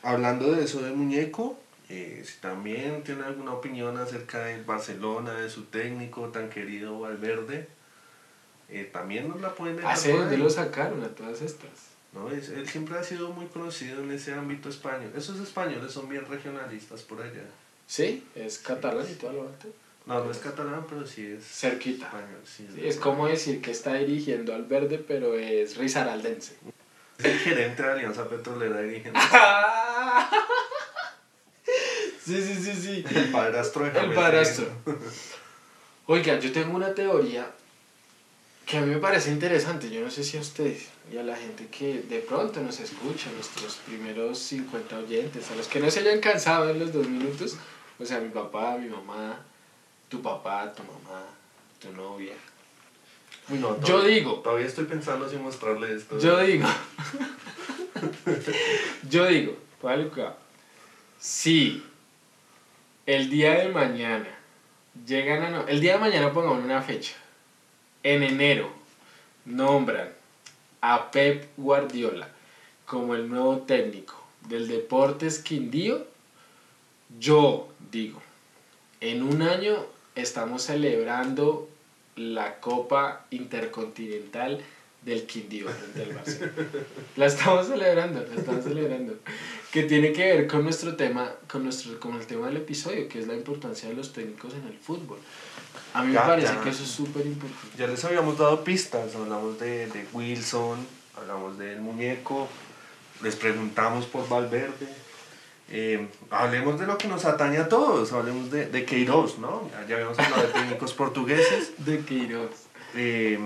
[0.03, 1.59] Hablando de eso del muñeco,
[1.95, 7.69] eh, si también tienen alguna opinión acerca del Barcelona, de su técnico tan querido Valverde,
[8.71, 9.93] eh, también nos la pueden dejar.
[9.93, 11.71] ¿Hace por dónde lo sacaron a todas estas?
[12.15, 12.31] ¿no?
[12.31, 15.13] Es- él siempre ha sido muy conocido en ese ámbito español.
[15.17, 17.45] Esos españoles son bien regionalistas por allá.
[17.87, 19.71] Sí, es catalán y todo lo otro.
[20.07, 22.07] No, no es catalán, pero sí es Cerquita.
[22.07, 22.41] español.
[22.45, 26.57] Sí, Sí, es como decir que está dirigiendo al verde, pero es risaraldense.
[27.19, 29.21] Es el gerente de Alianza Petrolera dirigiendo.
[32.25, 33.05] sí, sí, sí, sí.
[33.15, 34.67] El padrastro de El padrastro.
[36.07, 37.51] Oiga, yo tengo una teoría
[38.67, 39.91] que a mí me parece interesante.
[39.91, 43.31] Yo no sé si a ustedes y a la gente que de pronto nos escucha,
[43.33, 47.57] nuestros primeros 50 oyentes, a los que no se hayan cansado en los dos minutos,
[47.99, 49.41] o sea, mi papá, mi mamá,
[50.09, 51.25] tu papá, tu mamá,
[51.81, 52.35] tu novia.
[53.49, 56.19] Uy, no, Yo todavía- digo, Todavía estoy pensando si mostrarle esto.
[56.19, 56.67] yo digo,
[59.11, 60.09] yo digo, ¿vale?
[61.19, 61.85] Si
[63.07, 64.29] el día de mañana
[65.07, 65.51] llegan a...
[65.51, 67.15] no- el día de mañana pongamos una fecha.
[68.03, 68.71] En enero
[69.45, 70.11] nombran
[70.81, 72.29] a Pep Guardiola
[72.87, 76.05] como el nuevo técnico del Deportes Quindío.
[77.19, 78.21] Yo digo,
[79.01, 79.85] en un año
[80.15, 81.69] estamos celebrando
[82.17, 84.61] la Copa Intercontinental
[85.05, 86.53] del Quindío frente al Barcelona.
[87.17, 89.15] La estamos celebrando, la estamos celebrando.
[89.73, 93.19] Que tiene que ver con nuestro tema, con, nuestro, con el tema del episodio, que
[93.19, 95.19] es la importancia de los técnicos en el fútbol.
[95.95, 96.61] A mí Ya, me parece ya.
[96.63, 97.77] que eso es súper importante.
[97.79, 100.79] Ya les habíamos dado pistas, hablamos de, de Wilson,
[101.17, 102.49] hablamos del muñeco,
[103.23, 104.89] les preguntamos por Valverde.
[105.75, 109.69] Eh, hablemos de lo que nos atañe a todos, hablemos de, de Queiroz, ¿no?
[109.71, 111.73] Ya, ya habíamos hablado de técnicos portugueses.
[111.87, 112.51] De Queiroz.
[112.95, 113.39] Eh,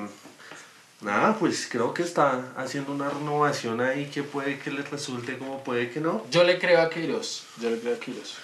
[1.01, 5.63] nada, pues creo que está haciendo una renovación ahí que puede que les resulte como
[5.65, 6.25] puede que no.
[6.31, 7.45] Yo le creo a Queiroz.
[7.61, 8.37] Yo le creo a Queiroz.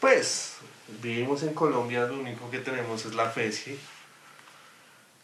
[0.00, 0.54] Pues
[1.02, 3.78] vivimos en Colombia, lo único que tenemos es la fe, ¿sí?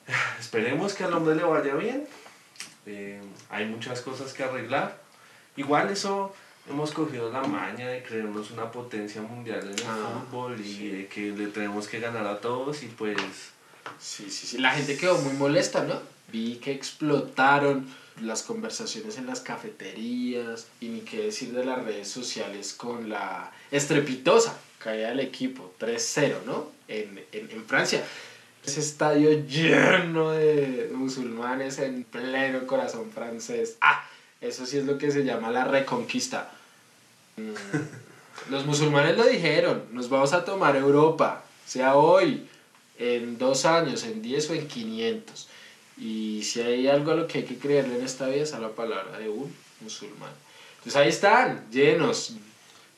[0.40, 2.07] Esperemos que al hombre le vaya bien.
[2.87, 4.99] Eh, hay muchas cosas que arreglar.
[5.57, 6.35] Igual eso
[6.68, 10.88] hemos cogido la maña de creernos una potencia mundial en el Ah, fútbol y sí.
[10.88, 13.16] de que le tenemos que ganar a todos y pues
[13.99, 14.59] Sí, sí, sí.
[14.59, 15.99] La gente quedó muy molesta, ¿no?
[16.33, 17.88] Vi que explotaron
[18.23, 23.53] las conversaciones en las cafeterías y ni qué decir de las redes sociales con la
[23.71, 26.71] estrepitosa caída del equipo 3-0, ¿no?
[26.88, 28.05] En, en, en Francia.
[28.67, 33.77] Ese estadio lleno de musulmanes en pleno corazón francés.
[33.81, 34.05] Ah,
[34.41, 36.51] eso sí es lo que se llama la reconquista.
[37.37, 42.47] Mm, Los musulmanes lo dijeron, nos vamos a tomar Europa, sea hoy,
[42.99, 45.47] en dos años, en 10 o en 500.
[45.98, 48.61] Y si hay algo a lo que hay que creerle en esta vida es a
[48.61, 50.30] la palabra de un musulmán.
[50.78, 52.34] Entonces ahí están, llenos.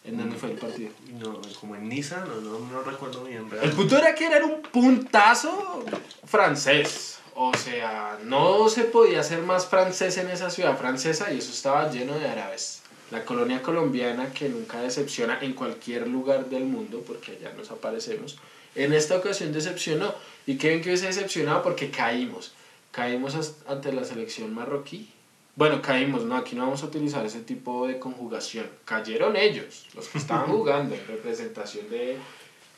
[0.03, 0.91] ¿En dónde fue el partido?
[1.19, 3.47] no, como en Niza, no, no, no recuerdo bien.
[3.63, 5.85] El punto era que era un puntazo
[6.25, 7.19] francés.
[7.35, 11.91] O sea, no se podía ser más francés en esa ciudad francesa y eso estaba
[11.91, 12.83] lleno de árabes.
[13.11, 18.39] La colonia colombiana que nunca decepciona en cualquier lugar del mundo, porque allá nos aparecemos,
[18.75, 20.15] en esta ocasión decepcionó.
[20.47, 21.63] ¿Y qué ven que hubiese decepcionado?
[21.63, 22.53] Porque caímos.
[22.91, 25.11] Caímos ante la selección marroquí.
[25.57, 28.67] Bueno, caímos, no, aquí no vamos a utilizar ese tipo de conjugación.
[28.85, 32.17] Cayeron ellos, los que estaban jugando en representación de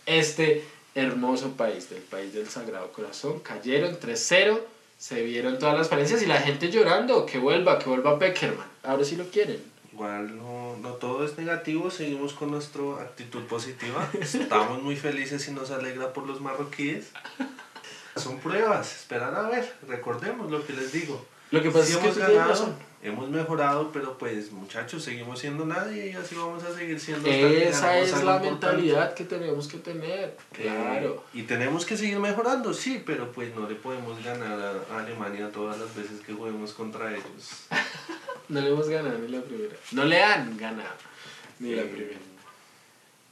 [0.07, 3.40] este hermoso país, del país del Sagrado Corazón.
[3.40, 4.61] Cayeron 3-0,
[4.98, 8.66] se vieron todas las falencias y la gente llorando, que vuelva, que vuelva Peckerman.
[8.83, 9.62] Ahora sí lo quieren.
[9.92, 14.09] Igual no, no todo es negativo, seguimos con nuestra actitud positiva.
[14.20, 17.12] Estamos muy felices y nos alegra por los marroquíes.
[18.16, 21.25] Son pruebas, esperan a ver, recordemos lo que les digo.
[21.51, 22.75] Lo que pasa Sí es que hemos ganado, razón.
[23.03, 27.29] hemos mejorado, pero pues muchachos, seguimos siendo nadie y así vamos a seguir siendo.
[27.29, 28.51] Esa es la importante.
[28.51, 30.37] mentalidad que tenemos que tener.
[30.59, 31.25] Eh, Claro.
[31.35, 34.59] y tenemos que seguir mejorando, sí, pero pues no le podemos ganar
[34.90, 37.66] a, a Alemania todas las veces que juguemos contra ellos.
[38.48, 39.75] No le hemos ganado ni la primera.
[39.92, 40.90] No le han ganado
[41.59, 42.18] ni la Eh, primera.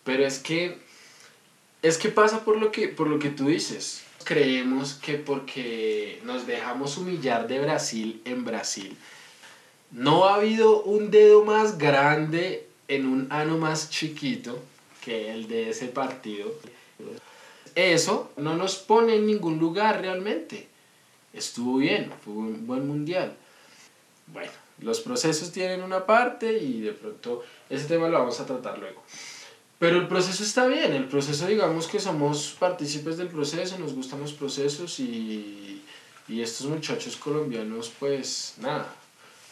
[0.05, 0.79] Pero es que
[1.83, 4.05] es que pasa por lo que por lo que tú dices.
[4.25, 8.97] Creemos que porque nos dejamos humillar de Brasil en Brasil,
[9.91, 14.63] no ha habido un dedo más grande en un ano más chiquito
[15.01, 16.53] que el de ese partido.
[17.75, 20.69] Eso no nos pone en ningún lugar realmente.
[21.33, 23.37] Estuvo bien, fue un buen mundial.
[24.27, 28.79] Bueno, los procesos tienen una parte y de pronto ese tema lo vamos a tratar
[28.79, 29.03] luego.
[29.81, 34.21] Pero el proceso está bien, el proceso digamos que somos partícipes del proceso, nos gustan
[34.21, 35.83] los procesos y,
[36.29, 38.95] y estos muchachos colombianos pues nada,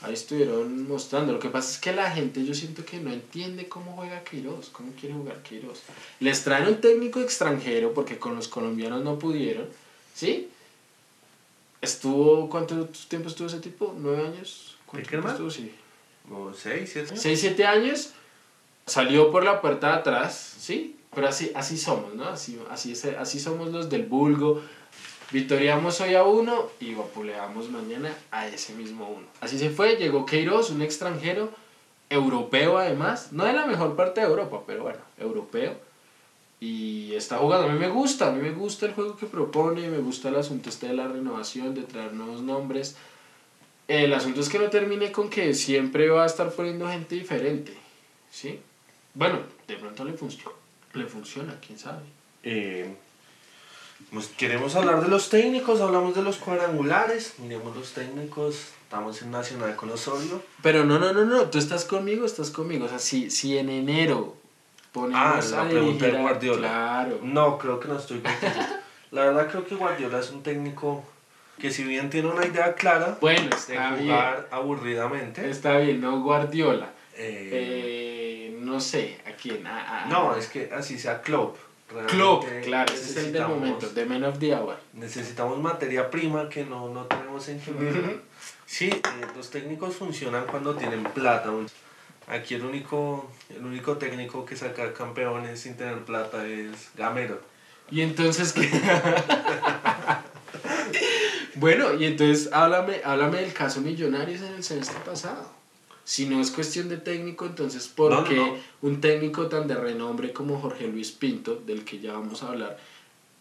[0.03, 1.33] ahí estuvieron mostrando.
[1.33, 4.69] Lo que pasa es que la gente yo siento que no entiende cómo juega Queiroz,
[4.69, 5.81] cómo quiere jugar Queiroz.
[6.21, 9.67] Les traen un técnico extranjero porque con los colombianos no pudieron,
[10.15, 10.51] ¿sí?
[11.81, 13.97] Estuvo, ¿cuánto tiempo estuvo ese tipo?
[13.99, 14.77] ¿Nueve años?
[14.85, 15.51] ¿Cuánto tiempo estuvo?
[15.51, 15.73] Sí.
[16.55, 17.17] Seis, siete.
[17.17, 18.11] 6, 7 años,
[18.89, 20.97] salió por la puerta de atrás, ¿sí?
[21.15, 22.25] Pero así, así somos, ¿no?
[22.29, 24.61] Así, así, es- así somos los del vulgo.
[25.31, 29.27] Victoriamos hoy a uno y vapuleamos mañana a ese mismo uno.
[29.41, 31.51] Así se fue, llegó Queiroz, un extranjero,
[32.11, 35.77] europeo además, no de la mejor parte de Europa, pero bueno, europeo.
[36.61, 39.89] Y está jugando, a mí me gusta, a mí me gusta el juego que propone,
[39.89, 42.97] me gusta el asunto este de la renovación, de traer nuevos nombres.
[43.87, 47.75] El asunto es que no termine con que siempre va a estar poniendo gente diferente,
[48.31, 48.61] ¿sí?
[49.19, 50.55] Bueno, de pronto le funciona,
[50.95, 52.03] le funciona, quién sabe.
[52.45, 52.95] Eh,
[54.13, 59.33] pues queremos hablar de los técnicos, hablamos de los cuadrangulares, miremos los técnicos, estamos en
[59.33, 60.41] Nacional con Osorio.
[60.63, 62.85] Pero no, no, no, no, tú estás conmigo, estás conmigo.
[62.87, 64.37] O sea, si, si en enero
[64.93, 66.69] ponemos Ah, la a pregunta de Guardiola.
[66.69, 67.19] Claro.
[67.25, 68.53] No, creo que no estoy contigo.
[69.11, 71.03] La verdad creo que Guardiola es un técnico
[71.59, 74.15] que si bien tiene una idea clara Bueno, de está bien.
[74.51, 76.91] aburridamente, Está bien, no Guardiola.
[77.17, 77.98] eh, Eh,
[78.69, 79.67] no sé, ¿a quién?
[79.67, 81.57] A- a- no, es que así sea Klopp.
[82.09, 84.77] Klopp, claro, ese es el del momento, The Man of the Hour.
[84.93, 88.21] Necesitamos materia prima que no, no tenemos en Chile.
[88.67, 89.01] Sí, eh,
[89.35, 91.51] los técnicos funcionan cuando tienen plata.
[92.27, 97.41] Aquí el único, el único técnico que saca campeones sin tener plata es Gamero.
[97.91, 98.71] Y entonces, ¿qué?
[101.55, 105.51] bueno, y entonces háblame, háblame del caso Millonarios en el semestre pasado.
[106.09, 108.55] Si no es cuestión de técnico, entonces ¿por No, no, qué no.
[108.81, 112.79] un técnico tan de renombre como Jorge Luis Pinto, del que ya vamos a hablar,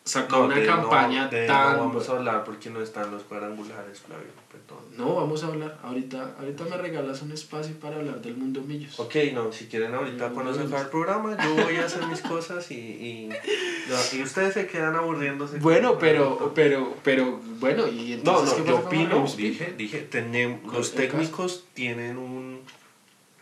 [0.04, 1.78] sacó No, una de- no, campaña de- tan...
[1.78, 4.28] No vamos a hablar porque no están los cuadrangulares, Flavio.
[4.52, 4.84] Perdón.
[4.98, 5.78] No, vamos a hablar.
[5.82, 9.00] Ahorita, ahorita me regalas un espacio para hablar del mundo millos.
[9.00, 10.78] Ok, no, si quieren ahorita No, cuando no, se no.
[10.78, 14.96] el programa, yo voy a hacer mis cosas y, y, no, y ustedes se quedan
[14.96, 15.60] aburriéndose.
[15.60, 19.74] Bueno, pero, pero, pero, bueno, y No, entonces, no, ¿qué yo con Jorge opino, dije,
[19.78, 21.02] dije, tenem- Con los caso.
[21.02, 22.57] técnicos tienen un,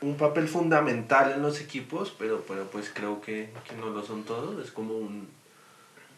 [0.02, 4.24] un papel fundamental en los equipos, pero, pero pues creo que, que no lo son
[4.24, 5.28] todos, es como un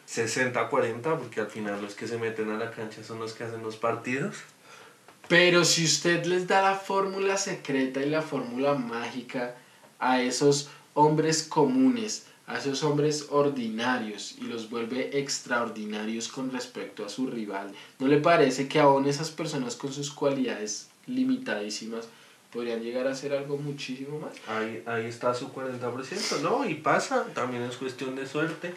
[0.08, 3.62] 60-40, porque al final los que se meten a la cancha son los que hacen
[3.62, 4.38] los partidos.
[5.28, 9.56] Pero si usted les da la fórmula secreta y la fórmula mágica
[10.00, 17.10] a esos hombres comunes, a esos hombres ordinarios y los vuelve extraordinarios con respecto a
[17.10, 22.08] su rival, ¿no le parece que aún esas personas con sus cualidades limitadísimas
[22.58, 24.32] podrían llegar a hacer algo muchísimo más?
[24.48, 26.67] Ahí, ahí está su 40%, ¿no?
[26.67, 28.74] Y pasa, también es cuestión de suerte.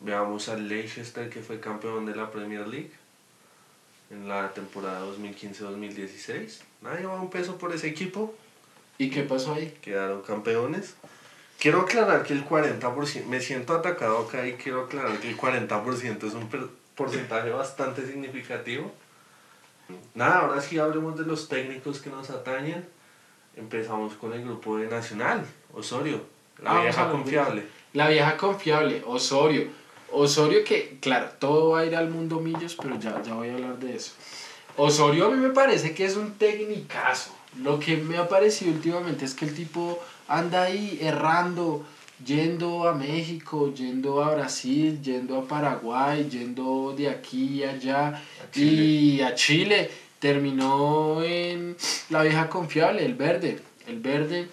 [0.00, 2.90] Veamos al Leicester que fue campeón de la Premier League
[4.10, 6.58] en la temporada 2015-2016.
[6.82, 8.34] Nadie va un peso por ese equipo,
[8.98, 9.74] ¿Y qué pasó ahí?
[9.80, 10.94] quedaron campeones.
[11.58, 16.24] Quiero aclarar que el 40%, me siento atacado acá y quiero aclarar que el 40%
[16.28, 18.92] es un per- porcentaje bastante significativo.
[20.14, 22.86] Nada, ahora sí hablemos de los técnicos que nos atañen.
[23.58, 25.44] Empezamos con el grupo de Nacional,
[25.74, 26.22] Osorio,
[26.62, 27.64] la Ah, vieja confiable.
[27.92, 29.66] La vieja confiable, Osorio.
[30.12, 33.54] Osorio que, claro, todo va a ir al mundo millos, pero ya, ya voy a
[33.54, 34.12] hablar de eso.
[34.76, 37.34] Osorio a mí me parece que es un tecnicazo.
[37.62, 41.84] Lo que me ha parecido últimamente es que el tipo anda ahí errando,
[42.24, 48.22] yendo a México, yendo a Brasil, yendo a Paraguay, yendo de aquí a allá
[48.54, 49.90] y a Chile.
[50.18, 51.76] Terminó en
[52.10, 53.60] la vieja confiable, el verde.
[53.86, 54.48] El verde.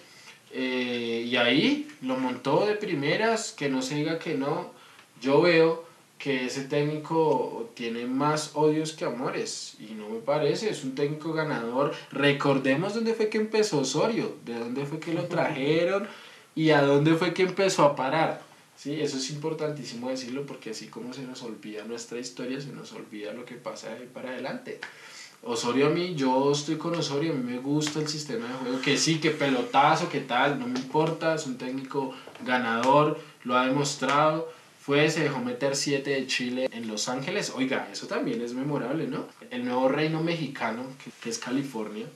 [0.52, 4.72] eh, y ahí lo montó de primeras, que no se diga que no.
[5.20, 5.84] Yo veo
[6.18, 11.32] que ese técnico tiene más odios que amores y no me parece, es un técnico
[11.32, 11.94] ganador.
[12.10, 16.08] Recordemos dónde fue que empezó Osorio, de dónde fue que lo trajeron
[16.54, 18.40] y a dónde fue que empezó a parar.
[18.76, 22.92] Sí, eso es importantísimo decirlo porque así como se nos olvida nuestra historia, se nos
[22.92, 24.80] olvida lo que pasa de ahí para adelante.
[25.46, 28.80] Osorio a mí, yo estoy con Osorio, a mí me gusta el sistema de juego,
[28.80, 33.66] que sí, que pelotazo, que tal, no me importa, es un técnico ganador, lo ha
[33.66, 38.54] demostrado, fue, se dejó meter 7 de Chile en Los Ángeles, oiga, eso también es
[38.54, 39.26] memorable, ¿no?
[39.50, 42.06] El nuevo reino mexicano, que, que es California,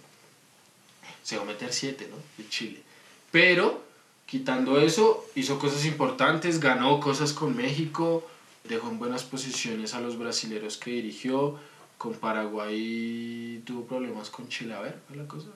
[1.23, 2.16] se dejó meter 7, ¿no?
[2.37, 2.83] De Chile.
[3.31, 3.83] Pero,
[4.27, 8.29] quitando eso, hizo cosas importantes, ganó cosas con México,
[8.64, 11.59] dejó en buenas posiciones a los brasileros que dirigió,
[12.01, 15.49] con Paraguay tuvo problemas con Chile, a ver, fue la cosa,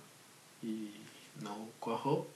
[0.62, 0.90] y
[1.40, 2.26] no cuajó.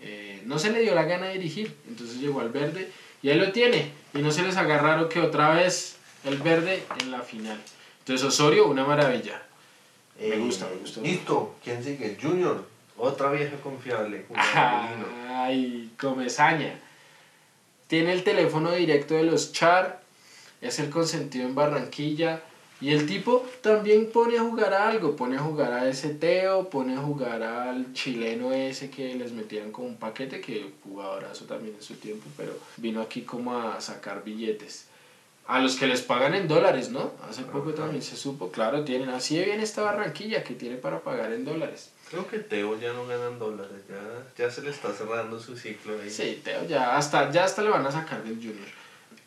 [0.00, 2.90] Eh, no se le dio la gana de dirigir, entonces llegó al verde
[3.22, 3.92] y ahí lo tiene.
[4.12, 7.60] Y no se les haga raro que otra vez el verde en la final.
[8.00, 9.40] Entonces Osorio, una maravilla.
[10.18, 11.00] Me gusta, me gusta.
[11.00, 12.18] Listo, ¿quién sigue?
[12.20, 14.26] Junior, otra vieja confiable.
[15.28, 16.76] Ay, comezaña.
[17.86, 20.02] Tiene el teléfono directo de los Char,
[20.60, 22.42] es el consentido en Barranquilla.
[22.80, 26.70] Y el tipo también pone a jugar a algo, pone a jugar a ese Teo,
[26.70, 31.74] pone a jugar al chileno ese que les metían con un paquete, que jugadorazo también
[31.74, 34.86] en su tiempo, pero vino aquí como a sacar billetes.
[35.48, 37.12] A los que les pagan en dólares, ¿no?
[37.28, 37.78] Hace poco Ajá.
[37.82, 41.46] también se supo, claro, tienen, así de bien esta Barranquilla que tiene para pagar en
[41.46, 41.90] dólares.
[42.10, 45.56] Creo que Teo ya no gana en dólares, ya, ya se le está cerrando su
[45.56, 46.10] ciclo ahí.
[46.10, 48.68] Sí, Teo ya hasta, ya hasta le van a sacar del Junior.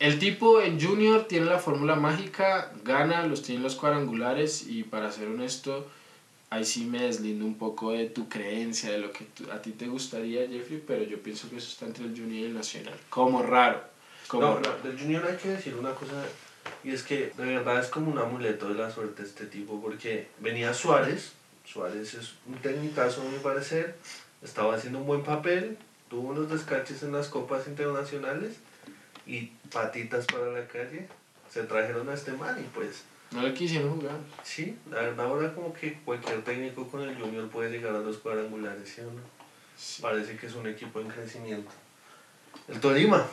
[0.02, 5.12] El tipo en Junior tiene la fórmula mágica, gana, los tiene los cuadrangulares y para
[5.12, 5.88] ser honesto,
[6.50, 9.86] ahí sí me deslindo un poco de tu creencia, de lo que a ti te
[9.86, 12.96] gustaría, Jeffrey, pero yo pienso que eso está entre el Junior y el Nacional.
[13.12, 13.80] Como raro.
[14.26, 14.76] Como No, raro.
[14.84, 16.16] no, del Junior hay que decir una cosa,
[16.84, 20.30] y es que de verdad es como un amuleto de la suerte este tipo, porque
[20.40, 21.34] venía Suárez,
[21.64, 23.96] Suárez es un técnicazo a mi parecer,
[24.42, 25.78] estaba haciendo un buen papel,
[26.10, 28.54] tuvo unos descaches en las copas internacionales
[29.36, 31.08] y patitas para la calle,
[31.50, 34.18] se trajeron a este man y pues No le quisieron jugar.
[34.44, 38.18] sí, la verdad ahora como que cualquier técnico con el Junior puede llegar a los
[38.18, 39.22] cuadrangulares, ¿sí o no?
[39.78, 40.02] Sí.
[40.02, 41.72] Parece que es un equipo en crecimiento.
[42.68, 43.26] El Tolima.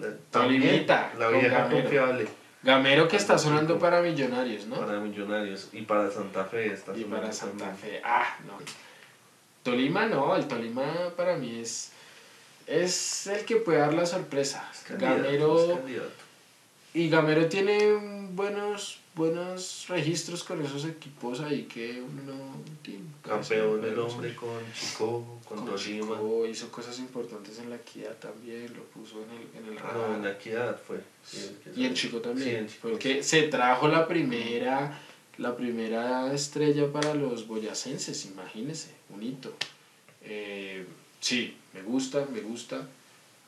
[0.00, 1.80] la- también, La vieja Gamero.
[1.82, 2.28] confiable
[2.64, 4.80] Gamero que está sonando para Millonarios, ¿no?
[4.80, 6.72] para Millonarios y para Santa Fe.
[6.72, 7.76] Está Y para Santa también.
[7.94, 8.00] Fe.
[8.04, 8.54] Ah, no.
[9.62, 10.84] Tolima no, el Tolima
[11.16, 11.92] para mí es,
[12.66, 14.70] es el que puede dar la sorpresa.
[14.86, 16.10] Candidato, Gamero.
[16.94, 23.06] Y Gamero tiene buenos buenos registros con esos equipos ahí que uno tiene.
[23.22, 28.72] Campeón del hombre con Chico, con, con Chico, hizo cosas importantes en la equidad también,
[28.76, 30.08] lo puso en el, en el radar.
[30.10, 31.00] No, en la equidad fue.
[31.74, 32.68] y en Chico también.
[32.82, 35.00] Porque se trajo la primera,
[35.38, 39.54] la primera estrella para los boyacenses, imagínense, un hito.
[40.20, 40.84] Eh,
[41.20, 42.86] sí, me gusta, me gusta.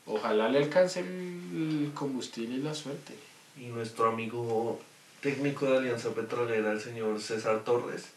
[0.07, 3.14] Ojalá le alcance el combustible y la suerte.
[3.59, 4.81] Y nuestro amigo
[5.22, 8.11] técnico de Alianza Petrolera, el señor César Torres.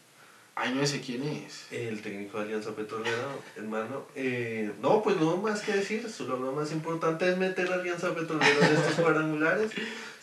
[0.54, 1.72] Ay, no sé quién es.
[1.72, 4.04] El técnico de Alianza Petrolera, hermano.
[4.14, 6.08] Eh, no, pues no más que decir.
[6.10, 9.70] Solo lo más importante es meter a Alianza Petrolera en estos cuadrangulares.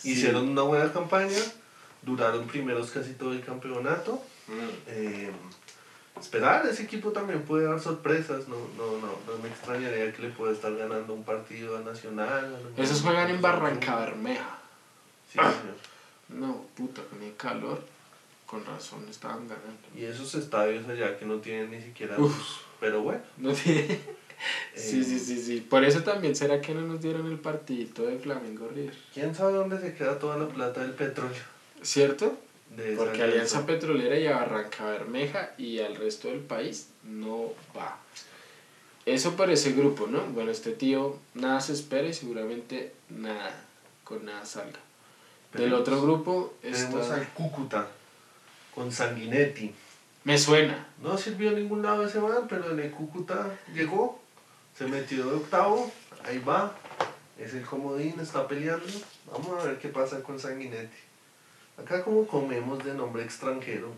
[0.03, 1.39] Hicieron una buena campaña.
[2.03, 4.21] Duraron primeros casi todo el campeonato.
[4.47, 4.69] Mm.
[4.87, 5.31] Eh,
[6.19, 8.47] esperar, ese equipo también puede dar sorpresas.
[8.47, 12.57] No, no, no, no me extrañaría que le pueda estar ganando un partido a Nacional.
[12.77, 14.59] Esos juegan en Barranca Bermeja.
[15.27, 15.77] Sí, señor.
[16.29, 17.83] No, puta, con el calor,
[18.45, 19.87] con razón estaban ganando.
[19.95, 22.15] Y esos estadios allá que no tienen ni siquiera
[22.79, 23.21] pero bueno.
[23.37, 23.99] No tiene.
[24.75, 25.61] sí, sí, sí, sí.
[25.61, 28.95] Por eso también será que no nos dieron el partidito de Flamengo River.
[29.13, 31.41] ¿Quién sabe dónde se queda toda la plata del petróleo?
[31.81, 32.37] ¿Cierto?
[32.95, 37.97] Porque Alianza Petrolera y Barranca Bermeja y al resto del país no va.
[39.05, 40.23] Eso para ese grupo, ¿no?
[40.27, 43.65] Bueno, este tío nada se espera y seguramente nada,
[44.03, 44.79] con nada salga.
[45.53, 47.87] Del otro grupo tenemos al Cúcuta
[48.75, 49.73] con Sanguinetti.
[50.23, 50.87] Me suena.
[51.01, 54.21] No sirvió a ningún lado ese man, pero en el Cúcuta llegó,
[54.77, 55.91] se metió de octavo,
[56.23, 56.75] ahí va,
[57.37, 58.85] es el comodín, está peleando.
[59.31, 60.97] Vamos a ver qué pasa con Sanguinetti.
[61.81, 63.89] Acá como comemos de nombre extranjero.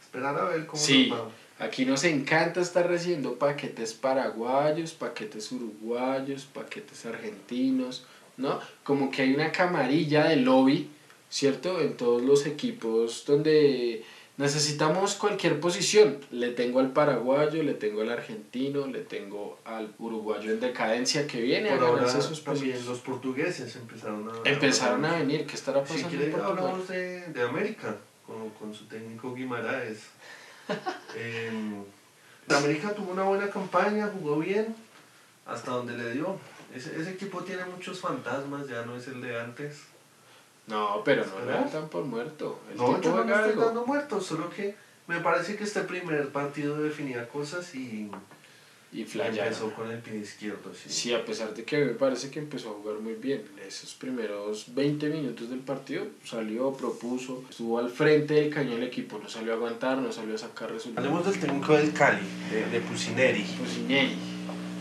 [0.00, 1.10] Esperar a ver cómo sí.
[1.10, 1.28] va.
[1.58, 8.04] Aquí nos encanta estar recibiendo paquetes paraguayos, paquetes uruguayos, paquetes argentinos,
[8.36, 8.60] ¿no?
[8.82, 10.90] Como que hay una camarilla de lobby,
[11.30, 11.80] ¿cierto?
[11.80, 14.04] En todos los equipos donde
[14.36, 16.18] necesitamos cualquier posición.
[16.30, 21.40] Le tengo al paraguayo, le tengo al argentino, le tengo al uruguayo en decadencia que
[21.40, 25.46] viene a ganarse sus también los portugueses empezaron a, empezaron a, venir.
[25.46, 26.10] ¿Qué estará pasando?
[26.10, 30.08] Si quiere hablamos de, de América con, con, su técnico Guimaraes.
[31.16, 31.50] eh,
[32.48, 34.74] América tuvo una buena campaña, jugó bien,
[35.46, 36.38] hasta donde le dio.
[36.74, 39.93] Ese, ese equipo tiene muchos fantasmas, ya no es el de antes.
[40.66, 42.60] No, pero no le dan por muerto.
[42.70, 44.74] El no, yo no estoy dando muerto, solo que
[45.06, 48.10] me parece que este primer partido definía cosas y,
[48.90, 50.72] y empezó con el pie izquierdo.
[50.72, 50.88] Sí.
[50.88, 53.42] sí, a pesar de que me parece que empezó a jugar muy bien.
[53.66, 59.18] Esos primeros 20 minutos del partido salió, propuso, estuvo al frente del cañón el equipo,
[59.22, 61.06] no salió a aguantar, no salió a sacar resultados.
[61.06, 63.42] Hablemos del técnico del Cali, de, de Pusineri.
[63.42, 64.16] Pusineri.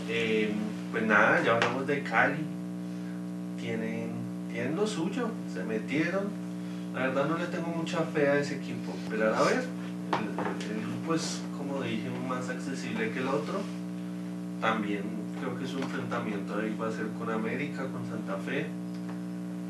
[0.07, 0.49] Eh,
[0.91, 2.37] pues nada, ya hablamos de Cali.
[4.53, 6.27] Tienen, tienen lo suyo, se metieron.
[6.93, 8.93] La verdad no le tengo mucha fe a ese equipo.
[9.09, 13.61] Pero a ver, el, grupo es, como dije, más accesible que el otro.
[14.61, 15.01] También
[15.39, 18.67] creo que su enfrentamiento ahí va a ser con América, con Santa Fe.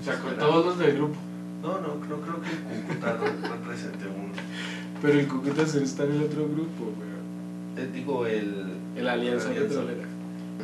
[0.02, 1.16] O sea, con todos los del grupo.
[1.62, 3.18] No, no, creo, creo que el Cúcuta
[3.50, 4.34] represente uno.
[5.02, 6.92] Pero el Cúcuta está en el otro grupo,
[7.74, 8.66] Te digo, el...
[8.98, 9.70] El Alianza, Alianza.
[9.70, 10.08] Petrolera.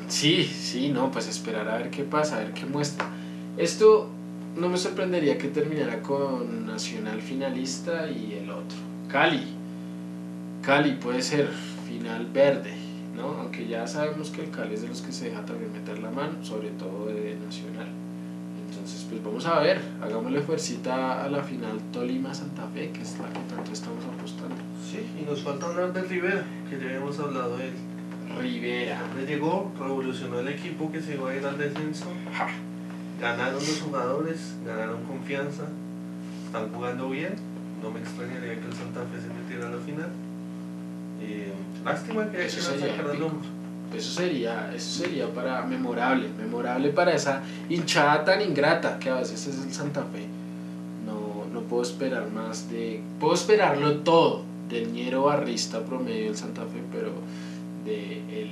[0.09, 3.07] Sí, sí, no, pues esperar a ver qué pasa, a ver qué muestra.
[3.59, 4.07] Esto
[4.55, 8.77] no me sorprendería que terminara con Nacional finalista y el otro.
[9.09, 9.43] Cali.
[10.61, 11.49] Cali puede ser
[11.85, 12.71] final verde,
[13.17, 13.41] ¿no?
[13.41, 16.09] Aunque ya sabemos que el Cali es de los que se deja también meter la
[16.09, 17.89] mano, sobre todo de Nacional.
[18.69, 23.27] Entonces, pues vamos a ver, hagámosle fuercita a la final Tolima-Santa Fe, que es la
[23.27, 24.55] que tanto estamos apostando.
[24.89, 27.73] Sí, y nos falta hablar de Rivera, que ya hemos hablado de él.
[28.39, 29.01] Rivera.
[29.17, 32.05] Le llegó, revolucionó el equipo que se iba a ir al descenso.
[33.19, 35.63] Ganaron los jugadores, ganaron confianza,
[36.45, 37.35] están jugando bien.
[37.81, 40.09] No me extrañaría que el Santa Fe se metiera a la final.
[41.21, 41.53] Eh,
[41.83, 42.95] lástima que eso sería,
[43.95, 49.47] eso sería, eso sería para memorable, memorable para esa hinchada tan ingrata que a veces
[49.47, 50.25] es el Santa Fe.
[51.05, 53.01] No, no puedo esperar más de.
[53.19, 57.11] Puedo esperarlo todo del ñero barrista promedio del Santa Fe, pero
[57.85, 58.49] el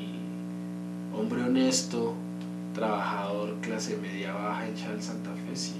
[1.18, 2.14] hombre honesto,
[2.78, 5.74] trabajador, clase media baja, hincha del Santa Fe, sí,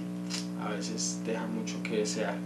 [0.62, 2.36] a veces deja mucho que desear.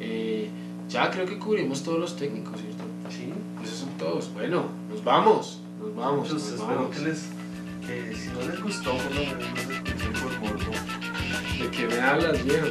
[0.00, 0.50] Eh,
[0.88, 2.84] ya creo que cubrimos todos los técnicos, ¿cierto?
[3.08, 3.32] Sí.
[3.62, 4.32] Esos son todos.
[4.34, 6.32] Bueno, nos vamos, nos vamos.
[6.32, 7.26] Nos espero que les,
[7.86, 10.72] que si no les gustó, por lo menos no les escuchen por morbo.
[11.58, 12.66] De que me hablas, viejo.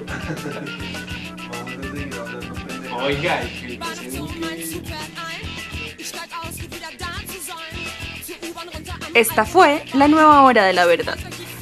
[1.52, 2.56] Vamos a seguir hablando
[2.98, 5.25] Oiga, que, que
[9.16, 11.18] Esta fue la nueva hora de la verdad.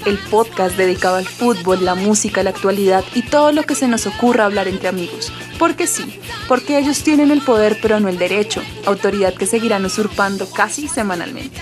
[0.05, 4.07] el podcast dedicado al fútbol, la música, la actualidad y todo lo que se nos
[4.07, 5.31] ocurra hablar entre amigos.
[5.59, 10.49] Porque sí, porque ellos tienen el poder pero no el derecho, autoridad que seguirán usurpando
[10.49, 11.61] casi semanalmente.